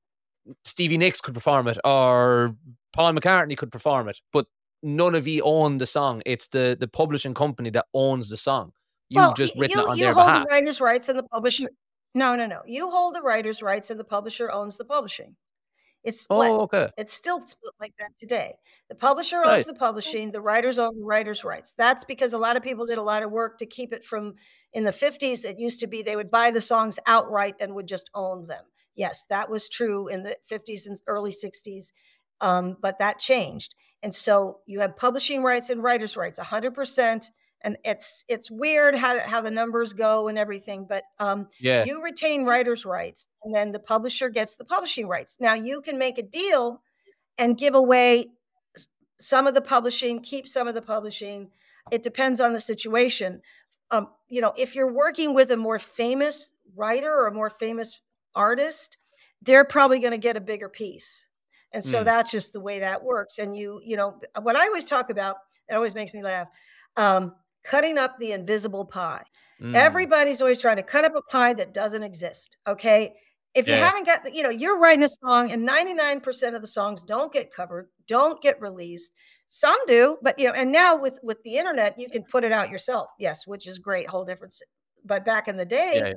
[0.64, 2.56] Stevie Nicks could perform it, or
[2.94, 4.46] Paul McCartney could perform it, but
[4.84, 6.22] none of you own the song.
[6.26, 8.74] It's the the publishing company that owns the song.
[9.10, 10.44] You've Well, just written you, it on you their hold behalf.
[10.48, 11.70] the writer's rights and the publisher.
[12.14, 12.62] No, no, no.
[12.66, 15.36] You hold the writer's rights and the publisher owns the publishing.
[16.04, 16.54] It's split.
[16.54, 16.90] Oh, okay.
[16.98, 18.56] It's still split like that today.
[18.90, 19.66] The publisher owns Right.
[19.66, 21.74] the publishing, the writers own the writer's rights.
[21.78, 24.36] That's because a lot of people did a lot of work to keep it from
[24.74, 25.46] in the 50s.
[25.46, 28.66] It used to be they would buy the songs outright and would just own them.
[28.96, 31.94] Yes, that was true in the 50s and early 60s,
[32.42, 33.74] um, but that changed.
[34.04, 37.32] And so you have publishing rights and writers' rights, 100%.
[37.64, 41.86] And it's it's weird how how the numbers go and everything, but um, Yeah.
[41.86, 45.38] you retain writers' rights, and then the publisher gets the publishing rights.
[45.40, 46.82] Now you can make a deal
[47.38, 48.32] and give away
[49.20, 51.52] some of the publishing, keep some of the publishing.
[51.92, 53.42] It depends on the situation.
[53.92, 58.00] Um, you know, if you're working with a more famous writer or a more famous
[58.34, 58.98] artist,
[59.42, 61.28] they're probably going to get a bigger piece.
[61.74, 62.06] And so Mm.
[62.06, 63.38] that's just the way that works.
[63.40, 65.38] And you, you know, what I always talk about,
[65.70, 66.48] it always makes me laugh.
[66.98, 69.24] Um, cutting up the invisible pie.
[69.62, 69.76] Mm.
[69.76, 72.58] Everybody's always trying to cut up a pie that doesn't exist.
[72.68, 73.14] Okay.
[73.54, 77.04] If you haven't got, you know, you're writing a song and 99% of the songs
[77.04, 79.12] don't get covered, don't get released.
[79.50, 82.54] Some do, but you know, and now with with the internet, you can put it
[82.54, 83.10] out yourself.
[83.20, 84.62] Yes, which is great, whole difference.
[85.04, 86.14] But back in the day, Yeah.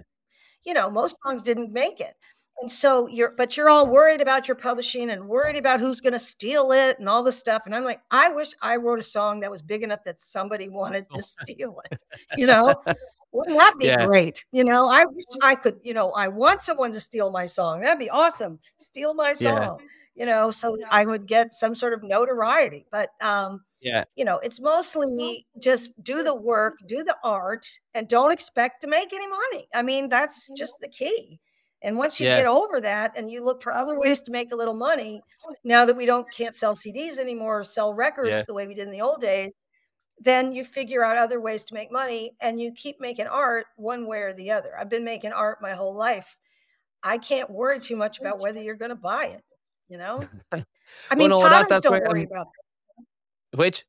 [0.64, 2.14] you know, most songs didn't make it.
[2.60, 6.12] And so you're, but you're all worried about your publishing and worried about who's going
[6.12, 7.62] to steal it and all this stuff.
[7.66, 10.68] And I'm like, I wish I wrote a song that was big enough that somebody
[10.70, 12.02] wanted to steal it.
[12.34, 12.82] You know,
[13.32, 14.06] wouldn't that be Yeah.
[14.06, 14.44] great?
[14.52, 17.80] You know, I wish I could, you know, I want someone to steal my song.
[17.80, 18.60] That'd be awesome.
[18.78, 19.70] Steal my Yeah.
[19.70, 19.80] song,
[20.14, 22.86] you know, so I would get some sort of notoriety.
[22.92, 24.04] But, um, Yeah.
[24.14, 28.86] you know, it's mostly just do the work, do the art, and don't expect to
[28.86, 29.68] make any money.
[29.74, 31.40] I mean, that's just the key.
[31.84, 32.36] And once you Yeah.
[32.38, 35.22] get over that and you look for other ways to make a little money,
[35.64, 38.44] now that we don't can't sell CDs anymore or sell records Yeah.
[38.46, 39.52] the way we did in the old days,
[40.18, 44.06] then you figure out other ways to make money and you keep making art one
[44.06, 44.78] way or the other.
[44.78, 46.38] I've been making art my whole life.
[47.02, 49.44] I can't worry too much about whether you're going to buy it,
[49.88, 50.30] you know?
[51.10, 52.48] I Well, mean, no, potters that's don't where, worry um, about
[53.52, 53.86] Which?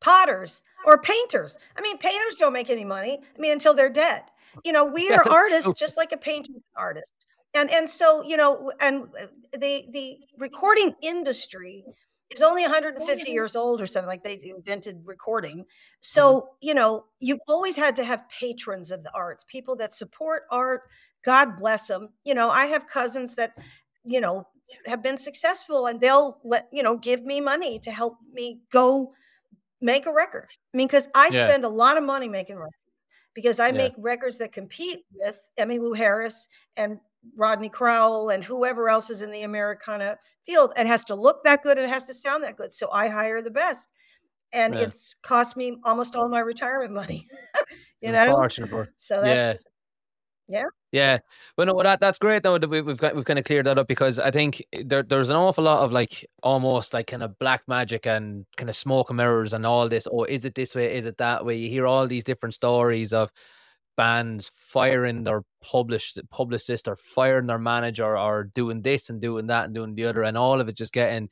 [0.00, 1.58] potters or painters.
[1.76, 3.18] I mean, painters don't make any money.
[3.36, 4.22] I mean, until they're dead.
[4.64, 6.44] You know, we are artists just like a an
[6.76, 7.12] artist.
[7.54, 9.08] And and so, you know, and
[9.52, 11.86] the the recording industry
[12.30, 15.64] is only 150 years old or something like they invented recording.
[16.00, 20.42] So, you know, you've always had to have patrons of the arts, people that support
[20.50, 20.82] art.
[21.24, 22.10] God bless them.
[22.24, 23.54] You know, I have cousins that,
[24.04, 24.48] you know,
[24.86, 29.14] have been successful and they'll let, you know, give me money to help me go
[29.80, 30.48] make a record.
[30.74, 31.52] I mean, because I Yeah.
[31.52, 32.74] spend a lot of money making records
[33.36, 33.72] because I Yeah.
[33.74, 36.98] make records that compete with Emmylou Harris and
[37.36, 41.62] Rodney Crowell and whoever else is in the Americana field and has to look that
[41.62, 42.72] good and it has to sound that good.
[42.72, 43.92] So I hire the best.
[44.52, 44.82] And Yeah.
[44.82, 47.28] it's cost me almost all my retirement money.
[48.00, 48.26] you know?
[48.96, 49.70] So that's Yeah.
[50.48, 50.66] Yeah.
[50.92, 51.18] Yeah,
[51.58, 53.78] well, no, that that's great though that we, we've got we've kind of cleared that
[53.78, 57.38] up because I think there there's an awful lot of like almost like kind of
[57.38, 60.06] black magic and kind of smoke and mirrors and all this.
[60.06, 60.96] Or is it this way?
[60.96, 61.56] Is it that way?
[61.56, 63.30] You hear all these different stories of
[63.96, 69.66] bands firing their published publicist or firing their manager or doing this and doing that
[69.66, 71.28] and doing the other, and all of it just getting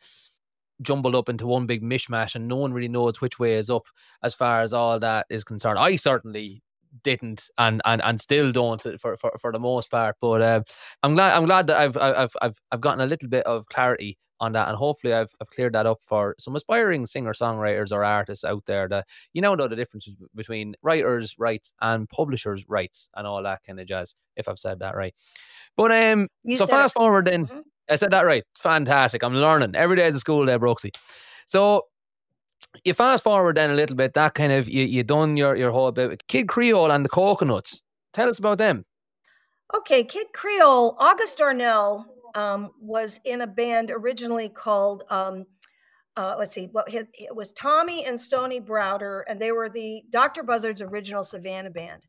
[0.82, 3.86] jumbled up into one big mishmash, and no one really knows which way is up
[4.22, 5.78] as far as all that is concerned.
[5.78, 6.62] I certainly
[7.02, 10.60] didn't and and and still don't for for, for the most part but uh,
[11.02, 14.16] i'm glad i'm glad that I've, I've i've i've gotten a little bit of clarity
[14.40, 18.04] on that and hopefully i've i've cleared that up for some aspiring singer songwriters or
[18.04, 23.08] artists out there that you know know the difference between writers rights and publishers rights
[23.16, 25.14] and all that kind of jazz if i've said that right.
[25.76, 26.76] But um You so said it.
[26.76, 27.46] fast forward then.
[27.46, 27.62] Mhm.
[27.90, 28.44] i said that right.
[28.58, 29.22] Fantastic.
[29.22, 29.74] I'm learning.
[29.76, 30.94] Every day is a school day Brooksie.
[31.46, 31.82] So
[32.84, 35.70] you fast forward then a little bit, that kind of you you done your your
[35.70, 37.82] whole bit with Kid Creole and the Coconuts.
[38.12, 38.84] Tell us about them.
[39.74, 45.46] Okay, Kid Creole, August Darnell um, was in a band originally called, um,
[46.16, 50.02] uh, let's see, what it, it was Tommy and Stony Browder, and they were the
[50.10, 50.42] Dr.
[50.42, 52.02] Buzzard's original Savannah band.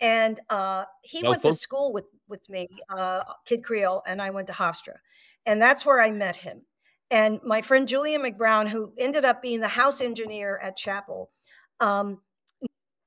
[0.00, 4.46] And uh, he went to school with with me, uh, Kid Creole, and I went
[4.46, 4.94] to Hofstra,
[5.46, 6.62] and that's where I met him.
[7.10, 11.30] And my friend Julian McBrown, who ended up being the house engineer at Chappell,
[11.80, 12.20] um,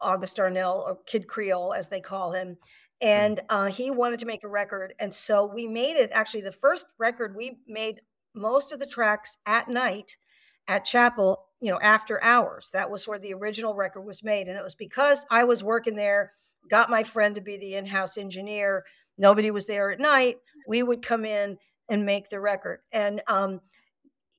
[0.02, 2.58] August Darnell or Kid Creole, as they call him,
[3.02, 6.10] and uh, he wanted to make a record, and so we made it.
[6.13, 8.02] Actually, the first record we made
[8.34, 10.16] most of the tracks at night
[10.68, 12.70] at Chappell, you know, after hours.
[12.74, 15.96] That was where the original record was made, and it was because I was working
[15.96, 16.34] there,
[16.70, 18.86] got my friend to be the in-house engineer.
[19.18, 20.38] Nobody was there at night.
[20.68, 21.58] We would come in
[21.89, 23.62] and make the record, and um,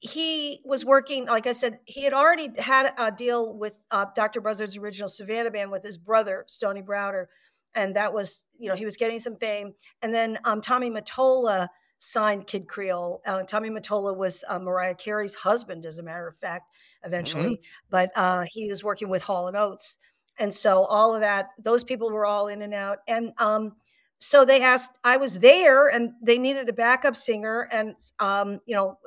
[0.05, 4.43] he was working, like I said, he had already had a deal with uh, Dr.
[4.43, 7.27] Buzzard's original Savannah band with his brother, Stony Browder.
[7.75, 9.73] And that was, you know, he was getting some fame.
[10.03, 13.23] And then um, Tommy Mottola signed Kid Creole.
[13.27, 16.69] Uh, Tommy Mottola was uh, Mariah Carey's husband, as a matter of fact,
[17.03, 17.61] eventually.
[17.89, 19.97] But uh, he was working with Hall and Oates.
[20.39, 22.99] And so all of that, those people were all in and out.
[23.09, 23.73] And um,
[24.19, 27.69] so they asked, I was there and they needed a backup singer.
[27.73, 28.99] And, um, you know,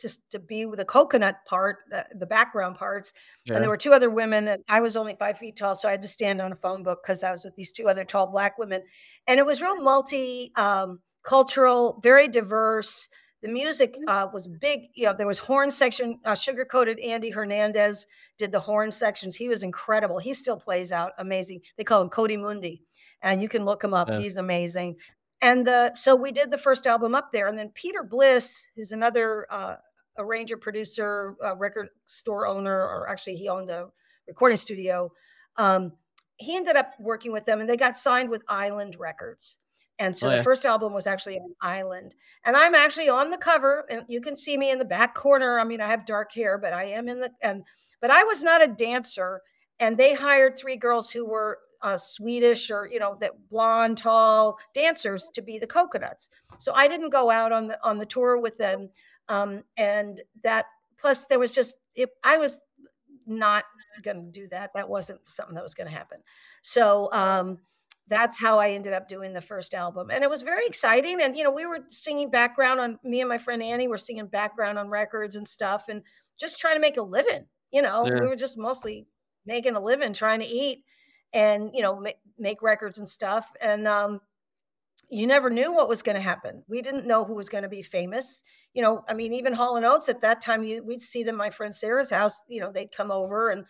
[0.00, 3.14] just to be with the coconut part, the, the background parts.
[3.46, 5.92] And there were two other women, and I was only five feet tall, so I
[5.92, 8.26] had to stand on a phone book because I was with these two other tall
[8.26, 8.82] black women.
[9.26, 13.08] And it was real multi um, cultural, very diverse.
[13.42, 14.80] The music uh, was big.
[14.94, 16.18] You know, there was horn section.
[16.24, 18.06] Uh, Sugar coated Andy Hernandez
[18.38, 19.36] did the horn sections.
[19.36, 20.18] He was incredible.
[20.18, 21.60] He still plays out amazing.
[21.76, 22.82] They call him Coati Mundi,
[23.20, 24.08] and you can look him up.
[24.08, 24.20] Yeah.
[24.20, 24.96] He's amazing.
[25.42, 28.92] And the, so we did the first album up there, and then Peter Bliss, who's
[28.92, 29.74] another uh,
[30.18, 33.88] arranger, producer, uh, record store owner, or actually he owned a
[34.28, 35.12] recording studio.
[35.56, 35.92] Um,
[36.36, 39.58] he ended up working with them, and they got signed with Island Records.
[39.98, 42.16] And so Oh, the first album was actually on island.
[42.44, 45.60] And I'm actually on the cover, and you can see me in the back corner.
[45.60, 47.62] I mean, I have dark hair, but I am in the and
[48.00, 49.42] but I was not a dancer.
[49.80, 54.58] And they hired three girls who were uh, Swedish or you know that blonde, tall
[54.74, 56.28] dancers to be the coconuts.
[56.58, 58.88] So I didn't go out on the on the tour with them.
[59.28, 60.66] Um, and that
[60.98, 62.60] plus there was just it, I was
[63.26, 63.64] not
[64.02, 64.72] going to do that.
[64.74, 66.18] That wasn't something that was going to happen.
[66.62, 67.58] So um,
[68.08, 70.10] that's how I ended up doing the first album.
[70.10, 71.20] And it was very exciting.
[71.20, 74.26] And, you know, we were singing background on me and my friend Annie were singing
[74.26, 76.02] background on records and stuff and
[76.38, 77.46] just trying to make a living.
[77.70, 78.20] You know, Yeah.
[78.20, 79.06] we were just mostly
[79.46, 80.84] making a living, trying to eat
[81.32, 83.50] and, you know, make, make records and stuff.
[83.60, 84.20] And, um,
[85.10, 86.62] you never knew what was going to happen.
[86.68, 88.42] We didn't know who was going to be famous.
[88.72, 91.36] You know, I mean, even Hall and Oates at that time, you, we'd see them
[91.36, 92.42] my friend Sarah's house.
[92.48, 93.64] You know, they'd come over and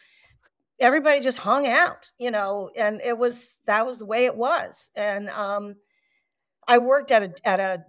[0.80, 2.12] everybody just hung out.
[2.18, 4.90] You know, and it was that was the way it was.
[4.96, 5.76] And um,
[6.66, 7.84] I worked at a at a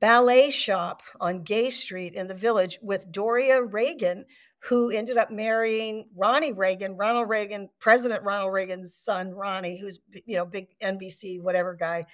[0.00, 4.24] ballet shop on Gay Street in the village with Doria Reagan,
[4.64, 10.36] who ended up marrying Ronnie Reagan, Ronald Reagan, President Ronald Reagan's son, Ronnie, who's you
[10.36, 12.06] know big NBC whatever guy.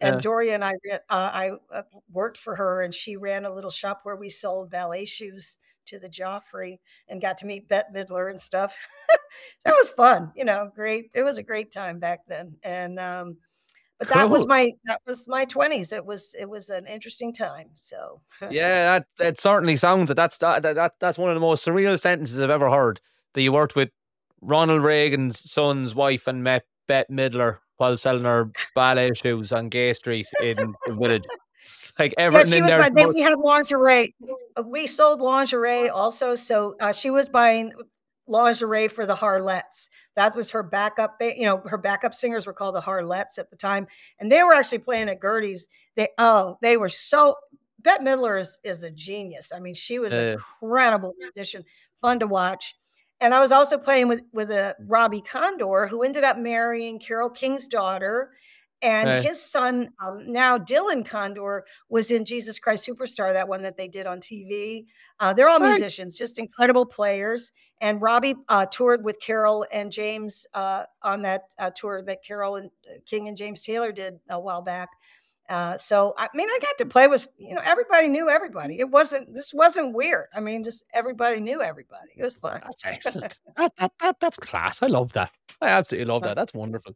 [0.00, 0.20] And Yeah.
[0.20, 3.70] Doria and I, ran- uh, I uh, worked for her, and she ran a little
[3.70, 6.78] shop where we sold ballet shoes to the Joffrey,
[7.08, 8.76] and got to meet Bette Midler and stuff.
[9.64, 11.10] that was fun, you know, great.
[11.14, 13.36] It was a great time back then, and um,
[13.98, 15.92] but that was my that was my twenties.
[15.92, 17.68] It was it was an interesting time.
[17.74, 20.14] So Yeah, that, that certainly sounds it.
[20.14, 23.00] That's that, that, that that's one of the most surreal sentences I've ever heard.
[23.34, 23.90] That you worked with
[24.40, 29.92] Ronald Reagan's son's wife and met Bette Midler while selling her ballet shoes on Gay
[29.94, 30.56] Street in
[30.86, 31.24] the village.
[31.98, 33.08] Like yeah, everything she in was there.
[33.08, 34.14] we had lingerie.
[34.56, 36.34] Uh, We sold lingerie also.
[36.34, 37.72] So uh, she was buying
[38.26, 39.88] lingerie for the Harlettes.
[40.16, 41.18] That was her backup.
[41.18, 43.86] ba- You know, her backup singers were called the Harlettes at the time,
[44.18, 45.66] and they were actually playing at Gerde's.
[45.96, 47.34] They oh, they were so.
[47.80, 49.52] Bette Midler is is a genius.
[49.54, 50.20] I mean, she was Yeah.
[50.20, 51.64] an incredible musician,
[52.00, 52.76] fun to watch.
[53.20, 57.30] And I was also playing with with a Robbie Kondor, who ended up marrying Carole
[57.30, 58.32] King's daughter.
[58.82, 59.14] And Right.
[59.14, 63.88] his son, um, now Dylan Kondor, was in Jesus Christ Superstar, that one that they
[63.88, 64.86] did on TV.
[65.18, 65.84] Uh, they're all Right.
[65.84, 67.52] musicians, just incredible players.
[67.82, 72.56] And Robbie uh, toured with Carole and James uh, on that uh, tour that Carole
[72.56, 74.88] and uh, King and James Taylor did a while back.
[75.50, 78.78] Uh, so I mean, I got to play with you know everybody knew everybody.
[78.78, 80.26] It wasn't this wasn't weird.
[80.32, 82.10] I mean, just everybody knew everybody.
[82.16, 82.60] It was fun.
[82.62, 83.36] That's excellent.
[83.56, 84.80] that, that, that, that's class.
[84.80, 85.32] I love that.
[85.60, 86.36] I absolutely love that.
[86.36, 86.94] That's wonderful.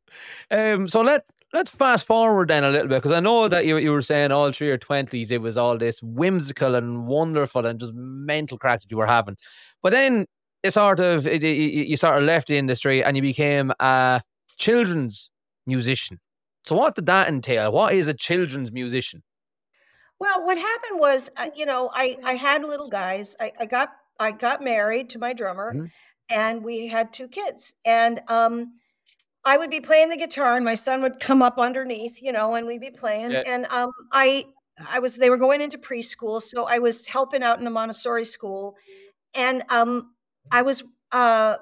[0.53, 3.77] Um, so let let's fast forward then a little bit because I know that you
[3.79, 7.81] you were saying all through your twenties it was all this whimsical and wonderful and
[7.81, 9.37] just mental crack that you were having,
[9.83, 10.27] but then
[10.63, 14.23] it sort of it, you, you sort of left the industry and you became a
[14.57, 15.29] children's
[15.67, 16.21] musician.
[16.65, 17.71] So what did that entail?
[17.73, 19.23] What is a children's musician?
[20.19, 23.37] Well, what happened was, uh, you know, I I had little guys.
[23.39, 25.91] I, I got I got married to my drummer, Mhm.
[26.31, 27.75] and we had two kids.
[27.85, 28.75] And um,
[29.45, 32.55] I would be playing the guitar, and my son would come up underneath, you know,
[32.55, 33.33] and we'd be playing.
[33.33, 33.43] Yeah.
[33.47, 34.47] And um, I
[34.89, 38.25] I was they were going into preschool, so I was helping out in a Montessori
[38.25, 38.77] school,
[39.35, 40.15] and um,
[40.51, 41.57] I was uh,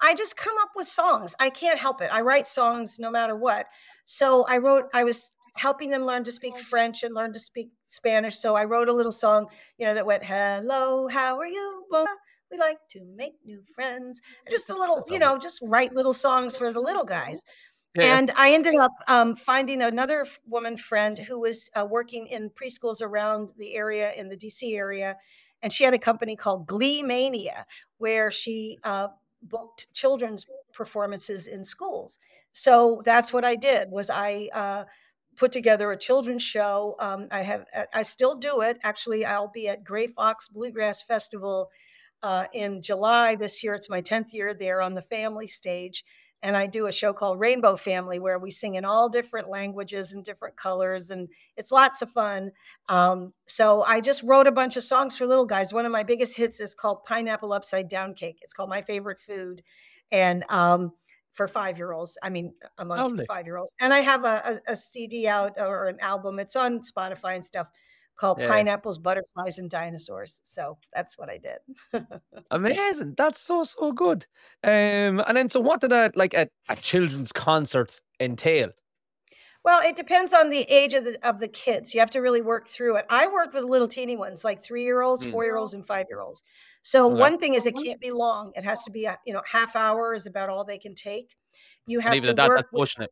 [0.00, 1.34] I just come up with songs.
[1.40, 2.10] I can't help it.
[2.12, 3.66] I write songs no matter what.
[4.04, 4.88] So I wrote.
[4.92, 8.38] I was helping them learn to speak French and learn to speak Spanish.
[8.38, 9.46] So I wrote a little song,
[9.78, 11.84] you know, that went, "Hello, how are you?
[11.90, 12.06] Well,
[12.50, 16.56] we like to make new friends." Just a little, you know, just write little songs
[16.56, 17.42] for the little guys.
[17.94, 18.16] Yeah.
[18.18, 23.02] And I ended up um, finding another woman friend who was uh, working in preschools
[23.02, 25.16] around the area in the DC area,
[25.62, 27.66] and she had a company called Glee Mania,
[27.98, 29.08] where she uh,
[29.42, 32.18] booked children's performances in schools.
[32.52, 33.90] So that's what I did.
[33.90, 34.84] Was I uh,
[35.36, 36.96] put together a children's show?
[37.00, 38.78] Um, I have, I- I still do it.
[38.82, 41.68] Actually, I'll be at Grey Fox Bluegrass Festival
[42.22, 43.74] uh, in July this year.
[43.74, 46.04] It's my tenth year there on the family stage
[46.42, 50.12] and I do a show called Rainbow Family where we sing in all different languages
[50.12, 52.50] and different colors, and it's lots of fun.
[52.88, 55.72] Um, so I just wrote a bunch of songs for little guys.
[55.72, 58.38] One of my biggest hits is called Pineapple Upside Down Cake.
[58.42, 59.62] It's called my favorite food,
[60.10, 60.92] and um,
[61.32, 63.74] for five year olds, I mean amongst the five year olds.
[63.80, 66.38] And I have a, a, a CD out or an album.
[66.38, 67.68] It's on Spotify and stuff
[68.16, 68.48] called Yeah.
[68.48, 70.40] Pineapples, Butterflies, and Dinosaurs.
[70.44, 72.04] So that's what I did.
[72.50, 73.14] Amazing.
[73.16, 74.26] That's so so good.
[74.62, 78.70] Um, and then so what did a like a, a children's concert entail?
[79.64, 81.94] Well, it depends on the age of the of the kids.
[81.94, 83.06] You have to really work through it.
[83.08, 85.30] I worked with little teeny ones, like three year olds, Mm.
[85.30, 86.42] four year olds, and five year olds.
[86.82, 87.20] So Okay.
[87.20, 88.52] one thing is it can't be long.
[88.56, 91.36] It has to be a you know half hour is about all they can take.
[91.86, 92.58] You have even to at that, work.
[92.58, 93.10] that's with- pushing it.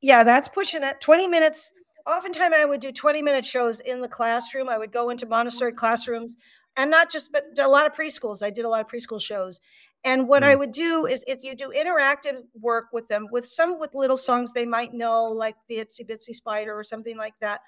[0.00, 1.00] yeah, that's pushing it.
[1.00, 1.72] Twenty minutes
[2.06, 4.68] oftentimes I would do 20 minute shows in the classroom.
[4.68, 6.36] I would go into Montessori classrooms
[6.76, 8.42] and not just, but a lot of preschools.
[8.42, 9.58] I did a lot of preschool shows.
[10.04, 10.46] And what mm.
[10.46, 14.18] I would do is if you do interactive work with them, with some with little
[14.18, 17.62] songs they might know, like the Itsy Bitsy Spider or something like that.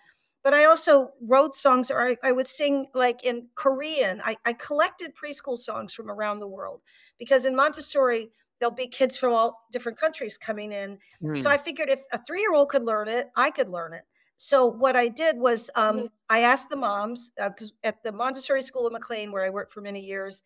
[0.45, 4.21] But I also wrote songs, or I, I would sing like in Korean.
[4.25, 6.83] I, I collected preschool songs from around the world
[7.19, 8.31] because in Montessori,
[8.61, 10.99] there'll be kids from all different countries coming in.
[11.23, 11.39] Mm.
[11.39, 14.03] So I figured if a three year old could learn it, I could learn it.
[14.37, 17.51] So what I did was um, I asked the moms uh,
[17.83, 20.43] at the Montessori School of McLean, where I worked for many years,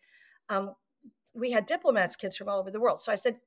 [0.49, 0.73] um,
[1.33, 2.99] we had diplomats kids from all over the world.
[2.99, 3.37] So I said,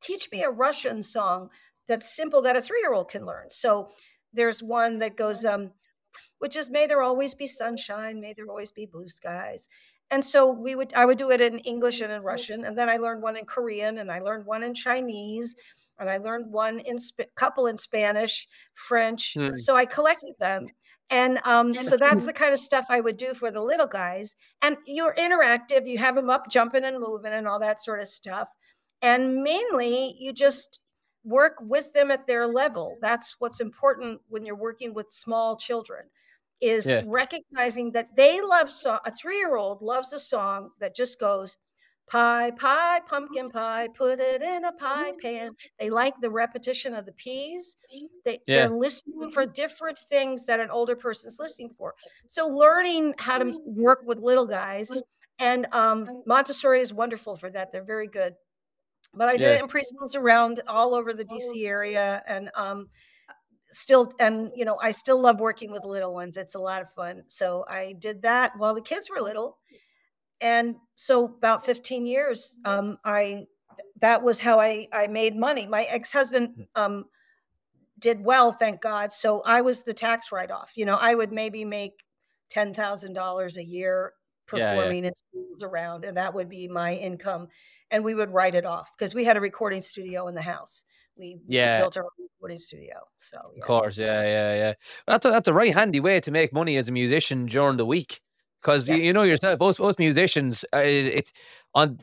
[0.00, 1.50] teach me a Russian song
[1.88, 3.50] that's simple that a three year old can learn.
[3.50, 3.90] So
[4.32, 5.72] there's one that goes, um,
[6.38, 9.68] which is may there always be sunshine, may there always be blue skies.
[10.10, 12.88] And so we would I would do it in English and in Russian, and then
[12.88, 15.54] I learned one in Korean, and I learned one in Chinese,
[15.98, 19.34] and I learned one in sp- couple in Spanish, French.
[19.38, 19.56] Mm.
[19.56, 20.66] So I collected them,
[21.10, 24.36] and um, so that's the kind of stuff I would do for the little guys.
[24.62, 28.06] And you're interactive, you have them up jumping and moving and all that sort of
[28.06, 28.48] stuff.
[29.02, 30.78] And mainly, you just
[31.24, 32.96] work with them at their level.
[33.02, 36.04] That's what's important when you're working with small children
[36.60, 37.02] is yeah.
[37.06, 41.56] recognizing that they love song a three-year-old loves a song that just goes
[42.10, 43.56] pie, pie, pumpkin mm-hmm.
[43.56, 45.20] pie, put it in a pie mm-hmm.
[45.20, 45.52] pan.
[45.78, 47.76] They like the repetition of the P's.
[48.24, 48.66] They, yeah.
[48.66, 49.52] They're listening for mm-hmm.
[49.52, 51.94] different things that an older person's listening for.
[52.28, 54.92] So learning how to work with little guys.
[55.38, 57.72] And um, Montessori is wonderful for that.
[57.72, 58.34] They're very good.
[59.14, 59.52] But I did yeah.
[59.54, 61.34] it in preschools around all over the oh.
[61.34, 62.22] DC area.
[62.26, 62.88] And um,
[63.72, 66.92] still and you know i still love working with little ones it's a lot of
[66.92, 69.58] fun so i did that while the kids were little
[70.40, 73.46] and so about 15 years um, i
[74.00, 76.62] that was how i i made money my ex-husband hmm.
[76.74, 77.04] um,
[77.98, 81.64] did well thank god so i was the tax write-off you know i would maybe
[81.64, 82.04] make
[82.54, 84.12] $10000 a year
[84.46, 85.08] performing yeah, yeah.
[85.08, 87.46] in schools around and that would be my income
[87.92, 90.84] and we would write it off because we had a recording studio in the house
[91.20, 91.78] we yeah.
[91.78, 92.96] built our recording studio.
[93.18, 93.60] So yeah.
[93.60, 94.72] of course, yeah, yeah, yeah.
[95.06, 97.86] That's a, that's a right handy way to make money as a musician during the
[97.86, 98.20] week
[98.60, 98.96] because yeah.
[98.96, 99.58] you, you, know yourself.
[99.60, 101.32] Most most musicians, uh, it, it,
[101.74, 102.00] on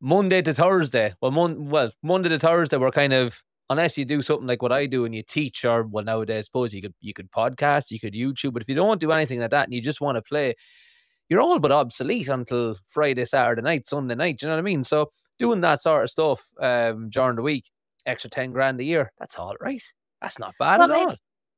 [0.00, 1.14] Monday to Thursday.
[1.20, 4.72] Well, mon, well Monday to Thursday, we're kind of unless you do something like what
[4.72, 7.90] I do and you teach, or well nowadays, I suppose you could you could podcast,
[7.90, 10.16] you could YouTube, but if you don't do anything like that and you just want
[10.16, 10.54] to play.
[11.30, 14.42] You're all but obsolete until Friday, Saturday night, Sunday night.
[14.42, 14.84] you know what I mean?
[14.84, 17.70] So doing that sort of stuff um, during the week
[18.06, 19.12] extra 10 grand a year.
[19.18, 19.82] That's all right.
[20.20, 21.16] That's not bad well, at all.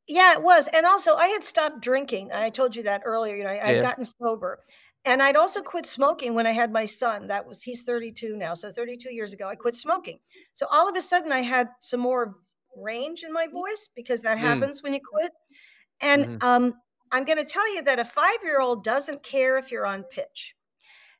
[0.08, 0.68] Yeah, it was.
[0.68, 2.30] And also, I had stopped drinking.
[2.32, 3.36] I told you that earlier.
[3.36, 4.60] You know, I, had gotten sober.
[5.04, 7.28] And I'd also quit smoking when I had my son.
[7.28, 8.54] That was, he's 32 now.
[8.54, 10.18] So 32 years ago, I quit smoking.
[10.52, 12.36] So all of a sudden, I had some more
[12.76, 14.40] range in my voice because that mm.
[14.40, 15.32] happens when you quit.
[16.00, 16.46] And mm-hmm.
[16.46, 16.74] um,
[17.12, 20.02] I'm going to tell you that a five year old doesn't care if you're on
[20.04, 20.54] pitch.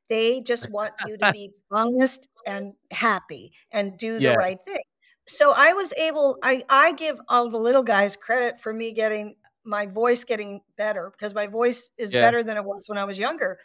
[0.09, 4.35] They just want you to be honest and happy and do the yeah.
[4.35, 4.83] right thing
[5.27, 9.37] so I was able, I, I give all the little guys credit for me getting
[9.65, 12.21] my voice getting better because my voice is yeah.
[12.21, 13.59] better than it was when I was younger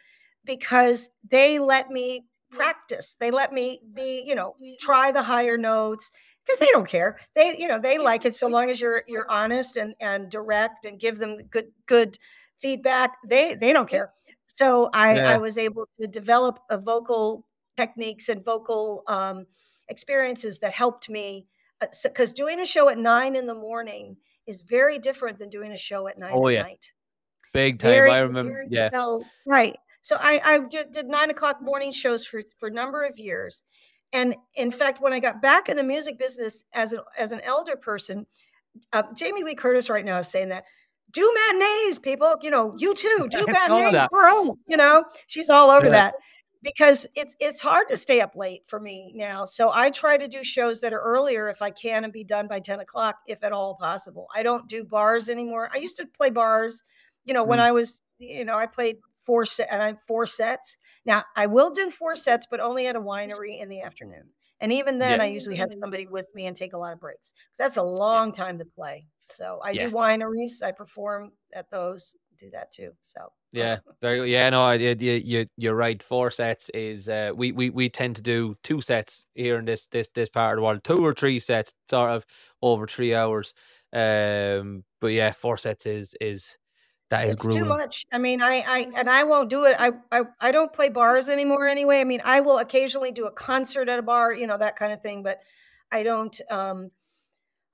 [0.46, 3.16] because they let me practice.
[3.20, 6.12] They let me be, you know, try the higher notes
[6.46, 7.20] because they don't care.
[7.36, 10.86] They, you know, they like it so long as you're you're honest and and direct
[10.86, 12.18] and give them good good
[12.62, 13.12] feedback.
[13.28, 14.12] They they don't care.
[14.48, 15.32] So I yeah.
[15.32, 17.46] I was able to develop a vocal
[17.78, 19.46] techniques and vocal um,
[19.88, 21.48] experiences that helped me
[21.82, 24.18] because uh, doing a show at nine in the morning
[24.48, 26.62] is very different than doing a show at nine oh, at yeah.
[26.64, 26.92] night.
[27.54, 27.92] Big time.
[27.92, 28.66] Very, I remember.
[28.70, 28.90] Yeah.
[29.46, 29.76] right.
[30.02, 33.64] So I, I did, nine o'clock morning shows for, for a number of years.
[34.14, 37.42] And in fact, when I got back in the music business as, a, as an
[37.42, 38.26] elder person,
[38.94, 40.66] uh, Jamie Lee Curtis right now is saying that
[41.12, 42.36] do matinees, people.
[42.42, 44.58] You know, you too do matinees, bro.
[44.68, 45.92] You know, she's all over yeah.
[45.92, 46.14] that
[46.62, 49.46] because it's it's hard to stay up late for me now.
[49.46, 52.48] So I try to do shows that are earlier if I can and be done
[52.48, 54.28] by 10 o'clock, if at all possible.
[54.36, 55.70] I don't do bars anymore.
[55.74, 56.84] I used to play bars,
[57.26, 57.64] you know, when mm.
[57.64, 60.78] I was, you know, I played four set and I four sets.
[61.06, 64.30] Now I will do four sets, but only at a winery in the afternoon.
[64.60, 65.24] And even then, yeah.
[65.24, 67.84] I usually have somebody with me and take a lot of breaks because that's a
[67.84, 69.08] long time to play.
[69.26, 69.88] So I yeah.
[69.88, 70.62] do wineries.
[70.64, 72.92] I perform at those do that too.
[73.02, 74.50] So yeah, very yeah.
[74.50, 76.02] No, you you you're right.
[76.02, 79.88] Four sets is uh, we we we tend to do two sets here in this
[79.88, 80.84] this this part of the world.
[80.84, 82.26] Two or three sets, sort of
[82.62, 83.54] over three hours.
[83.94, 86.58] Um, but yeah, four sets is is
[87.10, 87.64] that is it's grueling.
[87.64, 88.06] too much.
[88.12, 89.76] I mean, I I and I won't do it.
[89.80, 92.00] I, I I don't play bars anymore anyway.
[92.00, 94.94] I mean, I will occasionally do a concert at a bar, you know, that kind
[94.94, 95.40] of thing, but
[95.92, 96.40] I don't.
[96.50, 96.92] um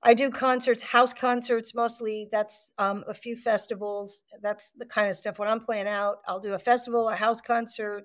[0.03, 2.29] I do concerts, house concerts mostly.
[2.31, 4.23] That's um, a few festivals.
[4.41, 6.17] That's the kind of stuff when I'm playing out.
[6.27, 8.03] I'll do a festival, a house concert,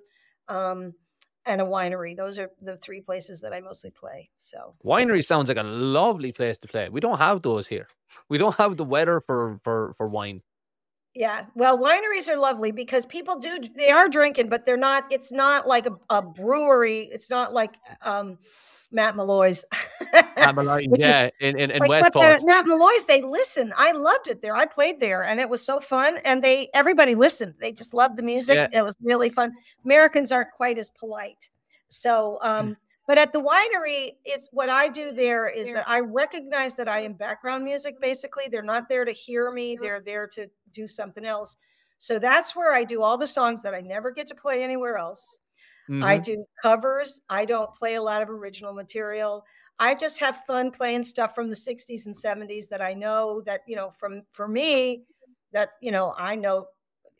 [0.49, 0.95] um,
[1.45, 2.16] and a winery.
[2.16, 4.30] Those are the three places that I mostly play.
[4.38, 6.88] So winery sounds like a lovely place to play.
[6.88, 7.88] We don't have those here.
[8.28, 10.43] We don't have the weather for for for wine.
[11.15, 15.05] Yeah, well, wineries are lovely because people do they are drinking, but they're not.
[15.11, 17.11] It's not like a, a brewery.
[17.13, 18.39] It's not like um,
[18.91, 19.63] Matt Molloy's.
[20.13, 22.41] Matt Molloy, yeah, is, in in, in Westport.
[22.45, 23.75] Matt Molloy's, they listen.
[23.77, 24.57] I loved it there.
[24.57, 26.17] I played there, and it was so fun.
[26.25, 27.57] And they everybody listened.
[27.61, 28.55] They just loved the music.
[28.55, 28.81] Yeah.
[28.81, 29.53] It was really fun.
[29.85, 31.51] Americans aren't quite as polite,
[31.89, 36.74] so um, but at the winery, it's what I do there is that I recognize
[36.76, 38.44] that I am background music basically.
[38.50, 41.57] They're not there to hear me, they're there to do something else.
[41.98, 44.96] So that's where I do all the songs that I never get to play anywhere
[44.96, 45.38] else.
[45.88, 46.05] Mm-hmm.
[46.05, 47.20] I do covers.
[47.28, 49.44] I don't play a lot of original material.
[49.78, 53.62] I just have fun playing stuff from the 60s and 70s that I know that,
[53.66, 55.05] you know, from for me
[55.53, 56.66] that, you know, I know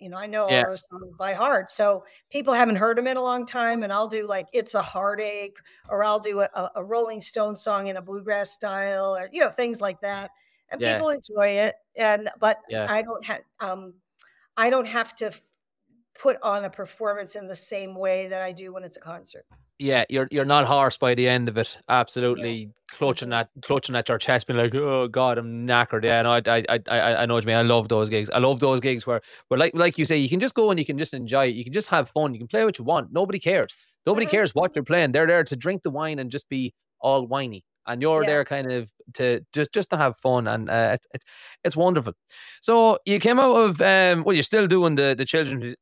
[0.03, 0.62] you know, I know yeah.
[0.62, 1.70] all those songs by heart.
[1.70, 4.82] So people haven't heard them in a long time, and I'll do like "It's a
[4.82, 5.57] Heartache"
[5.88, 9.50] or I'll do a, a Rolling Stone song in a bluegrass style, or you know,
[9.50, 10.30] things like that.
[10.70, 10.94] And yeah.
[10.94, 11.74] people enjoy it.
[11.96, 12.86] And but yeah.
[12.88, 13.94] I don't have um,
[14.57, 15.32] I don't have to
[16.20, 19.46] put on a performance in the same way that I do when it's a concert
[19.82, 21.76] yeah, you're you're not hoarse by the end of it.
[21.88, 22.68] Absolutely yeah.
[22.90, 26.42] clutching at clutching at your chest, being like, "Oh God, I'm knackered." Yeah, no, I
[26.46, 27.56] I I I know what you mean.
[27.56, 28.30] I love those gigs.
[28.30, 30.78] I love those gigs where, where like like you say, you can just go and
[30.78, 31.56] you can just enjoy it.
[31.56, 32.32] You can just have fun.
[32.32, 33.12] You can play what you want.
[33.12, 33.76] Nobody cares.
[34.06, 34.30] Nobody mm-hmm.
[34.30, 35.12] cares what you're playing.
[35.12, 38.30] They're there to drink the wine and just be all whiny, and you're yeah.
[38.30, 41.26] there kind of to just just to have fun, and uh, it's
[41.64, 42.14] it's wonderful.
[42.60, 45.74] So you came out of um, well, you're still doing the the children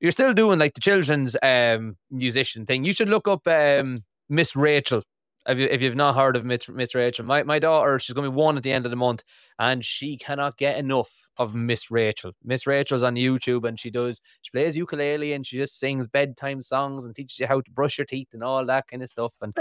[0.00, 2.84] you're still doing like the children's um, musician thing.
[2.84, 5.02] You should look up um, Miss Rachel
[5.46, 7.24] if, you, if you've not heard of Miss, Miss Rachel.
[7.24, 9.22] My, my daughter, she's going to be one at the end of the month,
[9.58, 12.32] and she cannot get enough of Miss Rachel.
[12.44, 16.62] Miss Rachel's on YouTube, and she does, she plays ukulele and she just sings bedtime
[16.62, 19.32] songs and teaches you how to brush your teeth and all that kind of stuff.
[19.40, 19.54] And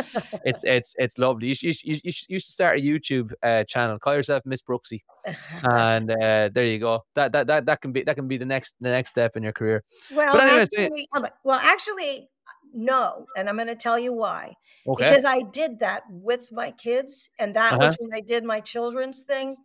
[0.43, 1.47] it's it's it's lovely.
[1.47, 3.99] You, you, you, you, should start a YouTube uh, channel.
[3.99, 5.01] Call yourself Miss Brooksie,
[5.63, 7.05] and uh, there you go.
[7.15, 9.43] That, that that that can be that can be the next the next step in
[9.43, 9.83] your career.
[10.13, 11.07] Well, but anyways, actually,
[11.43, 12.29] well, actually,
[12.77, 14.53] no, and I'm going to tell you why.
[14.87, 15.09] Okay.
[15.09, 17.87] Because I did that with my kids, and that uh-huh.
[17.87, 19.55] was when I did my children's thing.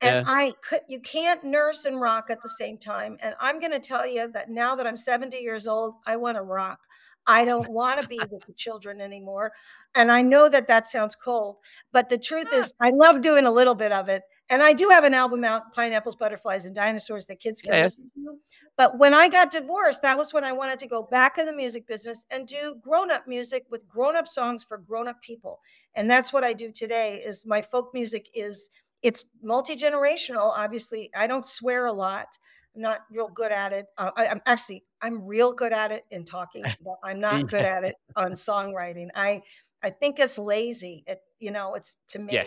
[0.00, 0.32] And yeah.
[0.32, 3.18] I could, you can't nurse and rock at the same time.
[3.22, 6.36] And I'm going to tell you that now that I'm 70 years old, I want
[6.36, 6.80] to rock.
[7.24, 9.52] I don't want to be with the children anymore.
[9.94, 11.56] And I know that that sounds cold,
[11.92, 14.22] but the truth is, I love doing a little bit of it.
[14.52, 18.06] And I do have an album out, Pineapples, Butterflies, and Dinosaurs, that kids can listen
[18.08, 18.36] to.
[18.76, 21.54] But when I got divorced, that was when I wanted to go back in the
[21.54, 25.60] music business and do grown up music with grown up songs for grown up people.
[25.94, 27.22] And that's what I do today.
[27.24, 28.68] Is my folk music is
[29.00, 30.52] it's multi generational.
[30.54, 32.38] Obviously, I don't swear a lot.
[32.76, 33.86] I'm not real good at it.
[33.96, 37.64] Uh, I, am actually I'm real good at it in talking, but I'm not good
[37.64, 39.08] at it on songwriting.
[39.14, 39.40] I
[39.82, 41.04] I think it's lazy.
[41.06, 42.44] It you know it's to me yeah.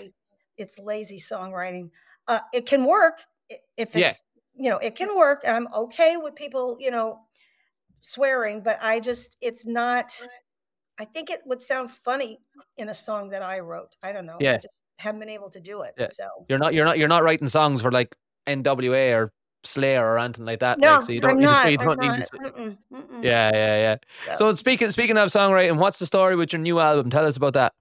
[0.58, 1.90] It's lazy songwriting.
[2.28, 4.14] Uh, it can work if it's yeah.
[4.56, 5.44] you know it can work.
[5.48, 7.20] I'm okay with people you know
[8.02, 10.20] swearing, but I just it's not.
[10.98, 12.40] I think it would sound funny
[12.78, 13.98] in a song that I wrote.
[14.02, 14.38] I don't know.
[14.40, 14.54] Yeah.
[14.54, 15.94] I just haven't been able to do it.
[15.98, 16.06] Yeah.
[16.06, 18.16] So you're not you're not you're not writing songs for like
[18.48, 19.34] NWA or
[19.66, 20.80] Slayer or anything like that.
[20.80, 22.26] No, like, so you don't, I'm you not, you don't need not.
[22.26, 22.38] To...
[22.38, 23.24] Mm-mm, mm-mm.
[23.24, 23.96] Yeah, yeah, yeah.
[24.36, 24.52] So.
[24.52, 27.10] so speaking speaking of songwriting, what's the story with your new album?
[27.10, 27.74] Tell us about that.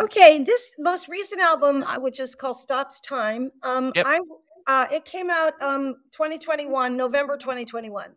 [0.00, 4.06] Okay, this most recent album, which is called Stops Time, um, yep.
[4.08, 4.20] I
[4.66, 8.14] uh, it came out um 2021, November 2021,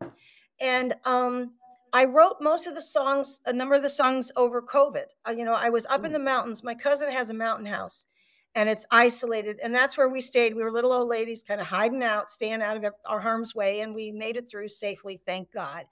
[0.61, 1.51] and um,
[1.91, 5.05] I wrote most of the songs, a number of the songs over COVID.
[5.28, 6.15] Uh, you know, I was up in mm.
[6.15, 6.63] the mountains.
[6.63, 8.07] My cousin has a mountain house,
[8.55, 9.59] and it's isolated.
[9.63, 10.55] And that's where we stayed.
[10.55, 13.82] We were little old ladies kind of hiding out, staying out of our harm's way.
[13.82, 15.86] And we made it through safely, thank God.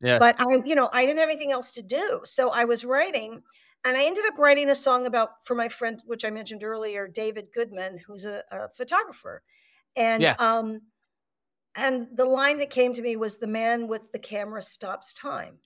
[0.00, 0.18] Yeah.
[0.18, 2.20] But I, you know, I didn't have anything else to do.
[2.24, 3.42] So I was writing
[3.84, 7.08] and I ended up writing a song about for my friend, which I mentioned earlier,
[7.08, 9.42] David Goodman, who's a, a photographer.
[9.96, 10.34] And yeah.
[10.38, 10.80] um,
[11.74, 15.58] and the line that came to me was the man with the camera stops time.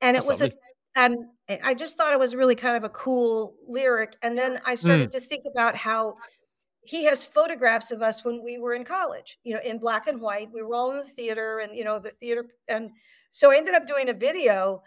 [0.00, 0.56] And it That's was lovely.
[0.56, 0.68] a
[0.98, 1.16] and
[1.62, 4.16] I just thought it was really kind of a cool lyric.
[4.22, 5.12] And then I started mm.
[5.12, 6.16] to think about how
[6.82, 10.20] he has photographs of us when we were in college, you know, in black and
[10.20, 10.48] white.
[10.52, 12.46] We were all in the theater and, you know, the theater.
[12.66, 12.90] And
[13.30, 14.82] so I ended up doing a video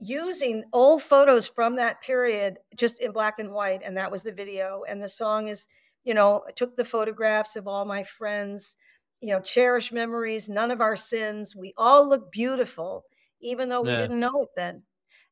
[0.00, 3.82] using old photos from that period just in black and white.
[3.84, 4.84] And that was the video.
[4.88, 5.66] And the song is,
[6.04, 8.76] you know, took the photographs of all my friends,
[9.20, 11.56] you know, cherish memories, none of our sins.
[11.56, 13.04] We all look beautiful,
[13.40, 14.02] even though we yeah.
[14.02, 14.82] didn't know it then.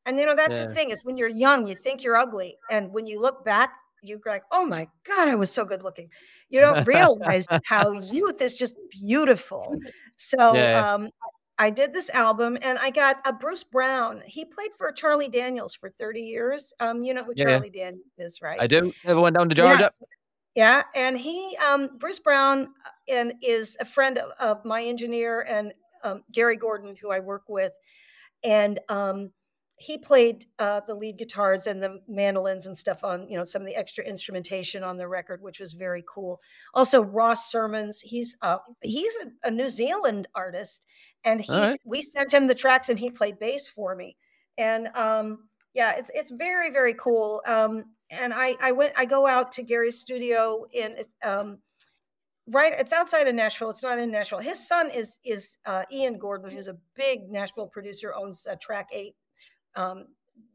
[0.05, 0.67] And you know, that's yeah.
[0.67, 2.57] the thing is when you're young, you think you're ugly.
[2.71, 6.09] And when you look back, you're like, oh my God, I was so good looking.
[6.49, 9.75] You don't realize how youth is just beautiful.
[10.15, 10.93] So yeah.
[10.93, 11.09] um,
[11.59, 14.21] I did this album and I got a Bruce Brown.
[14.25, 16.73] He played for Charlie Daniels for 30 years.
[16.79, 17.85] Um, you know who Charlie yeah.
[17.85, 18.59] Daniels is, right?
[18.59, 18.93] I do.
[19.05, 19.91] Ever went down to Georgia?
[19.99, 20.07] Yeah.
[20.57, 25.41] Yeah, and he, um, Bruce Brown, uh, and is a friend of, of my engineer
[25.41, 25.71] and
[26.03, 27.73] um, Gary Gordon, who I work with,
[28.43, 29.29] and um,
[29.79, 33.61] he played uh, the lead guitars and the mandolins and stuff on you know some
[33.61, 36.41] of the extra instrumentation on the record which was very cool.
[36.73, 40.83] Also ross sermons he's uh, he's a, a new zealand artist
[41.23, 41.79] and he right.
[41.85, 44.17] we sent him the tracks and he played bass for me.
[44.57, 47.41] And um, yeah it's it's very very cool.
[47.45, 51.57] Um, and i i went i go out to gary's studio in um,
[52.47, 54.39] right it's outside of nashville it's not in nashville.
[54.39, 58.87] His son is is uh, ian gordon who's a big nashville producer owns uh, track
[58.91, 59.13] eight
[59.77, 60.05] um,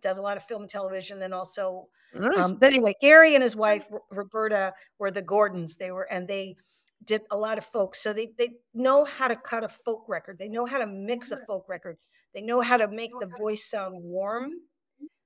[0.03, 2.37] does a lot of film and television and also nice.
[2.37, 5.77] um, but anyway gary and his wife roberta were the gordons.
[5.77, 6.57] They were and they
[7.05, 7.95] did a lot of folk.
[7.95, 10.39] So they, they know how to cut a folk record.
[10.39, 11.97] They know how to mix a folk record.
[12.35, 14.53] They know how to make the voice sound warm.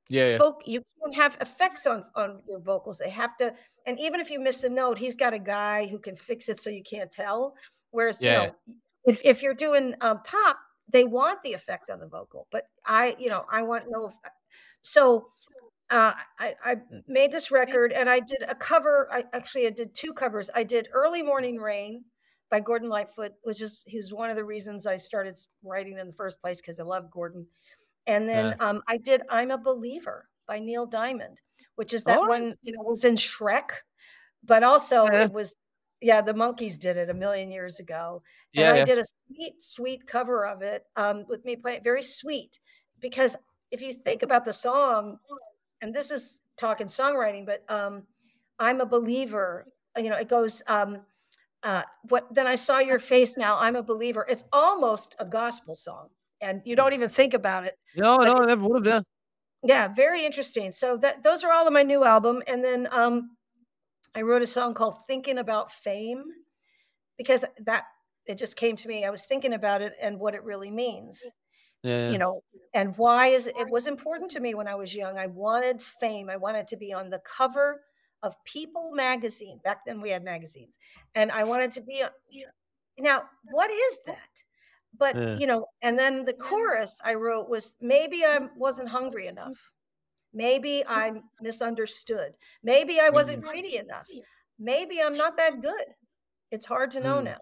[0.08, 2.98] Yeah, folk you can't have effects on on your vocals.
[2.98, 3.52] They have to
[3.86, 6.60] and even if you miss a note he's got a guy who can fix it
[6.60, 7.54] so you can't tell.
[7.90, 8.30] Whereas yeah.
[8.30, 8.54] you know
[9.04, 10.58] if, if you're doing um, pop
[10.88, 14.12] they want the effect on the vocal, but I, you know, I want no.
[14.82, 15.28] So
[15.90, 16.76] uh, I, I
[17.06, 19.08] made this record and I did a cover.
[19.12, 20.50] I actually I did two covers.
[20.54, 22.04] I did "Early Morning Rain"
[22.50, 26.06] by Gordon Lightfoot, which is he was one of the reasons I started writing in
[26.06, 27.46] the first place because I love Gordon.
[28.06, 28.68] And then yeah.
[28.68, 31.38] um, I did "I'm a Believer" by Neil Diamond,
[31.76, 33.70] which is that oh, one you know was in Shrek,
[34.44, 35.24] but also yeah.
[35.24, 35.56] it was
[36.00, 38.22] yeah, the Monkees did it a million years ago.
[38.54, 38.84] And yeah, I yeah.
[38.84, 42.58] did a sweet, sweet cover of it um, with me playing very sweet.
[43.00, 43.36] Because
[43.70, 45.18] if you think about the song,
[45.80, 48.02] and this is talking songwriting, but um,
[48.58, 49.66] I'm a believer,
[49.96, 51.00] you know, it goes, um,
[51.62, 54.24] uh, what then I saw your face now, I'm a believer.
[54.28, 56.08] It's almost a gospel song.
[56.40, 57.78] And you don't even think about it.
[57.96, 59.04] No, no, I never would have done.
[59.62, 60.70] Yeah, very interesting.
[60.70, 62.42] So that those are all of my new album.
[62.46, 63.35] And then um,
[64.16, 66.24] I wrote a song called Thinking About Fame
[67.18, 67.84] because that
[68.24, 69.04] it just came to me.
[69.04, 71.22] I was thinking about it and what it really means.
[71.82, 72.10] Yeah.
[72.10, 72.42] You know,
[72.74, 75.18] and why is it was important to me when I was young.
[75.18, 76.30] I wanted fame.
[76.30, 77.82] I wanted to be on the cover
[78.22, 79.60] of People magazine.
[79.62, 80.78] Back then we had magazines.
[81.14, 82.02] And I wanted to be
[82.98, 84.42] now, what is that?
[84.98, 85.36] But yeah.
[85.36, 89.58] you know, and then the chorus I wrote was maybe I wasn't hungry enough.
[90.36, 92.32] Maybe I misunderstood.
[92.62, 94.06] Maybe I wasn't greedy enough.
[94.58, 95.86] Maybe I'm not that good.
[96.50, 97.24] It's hard to know mm.
[97.24, 97.38] now.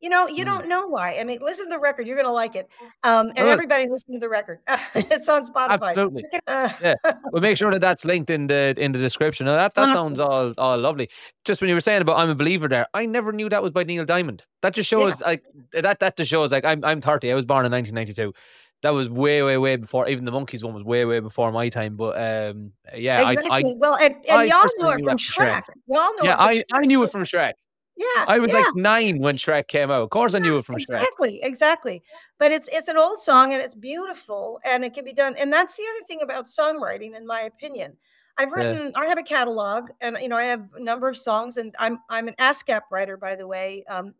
[0.00, 0.46] You know, you mm.
[0.46, 1.18] don't know why.
[1.18, 2.06] I mean, listen to the record.
[2.06, 2.68] You're going to like it.
[3.02, 4.60] Um, and everybody listen to the record.
[4.94, 5.90] it's on Spotify.
[5.90, 6.24] Absolutely.
[6.46, 6.94] Uh, yeah.
[7.32, 9.46] We'll make sure that that's linked in the in the description.
[9.46, 10.16] Now, that that awesome.
[10.16, 11.08] sounds all all lovely.
[11.44, 13.72] Just when you were saying about I'm a believer there, I never knew that was
[13.72, 14.42] by Neil Diamond.
[14.60, 15.26] That just shows yeah.
[15.28, 17.32] like that that just shows like I'm I'm 30.
[17.32, 18.34] I was born in 1992
[18.82, 20.08] that was way, way, way before.
[20.08, 21.96] Even the Monkees one was way, way before my time.
[21.96, 23.50] But um, yeah, exactly.
[23.50, 25.62] I, I, well, and, and y'all knew it from Shrek.
[25.62, 25.62] Shrek.
[25.86, 26.24] Y'all know.
[26.24, 27.52] Yeah, I, I knew it from Shrek.
[27.96, 28.60] Yeah, I was yeah.
[28.60, 30.02] like nine when Shrek came out.
[30.02, 31.04] Of course, I knew it from exactly, Shrek.
[31.04, 32.02] Exactly, exactly.
[32.38, 35.36] But it's it's an old song and it's beautiful and it can be done.
[35.38, 37.96] And that's the other thing about songwriting, in my opinion.
[38.38, 38.92] I've written.
[38.94, 39.00] Yeah.
[39.00, 41.98] I have a catalog, and you know, I have a number of songs, and I'm
[42.08, 44.14] I'm an ASCAP writer, by the way, um,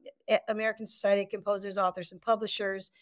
[0.49, 2.93] American Society of Composers, Authors, and Publishers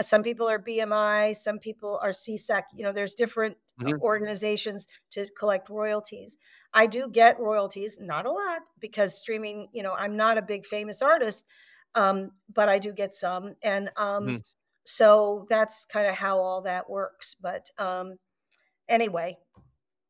[0.00, 2.62] some people are BMI, some people are SESAC.
[2.74, 4.00] You know, there's different mm-hmm.
[4.00, 6.38] organizations to collect royalties.
[6.72, 9.68] I do get royalties, not a lot, because streaming.
[9.72, 11.44] You know, I'm not a big famous artist,
[11.94, 14.36] um, but I do get some, and um, mm-hmm.
[14.84, 17.34] so that's kind of how all that works.
[17.40, 18.14] But um,
[18.88, 19.38] anyway,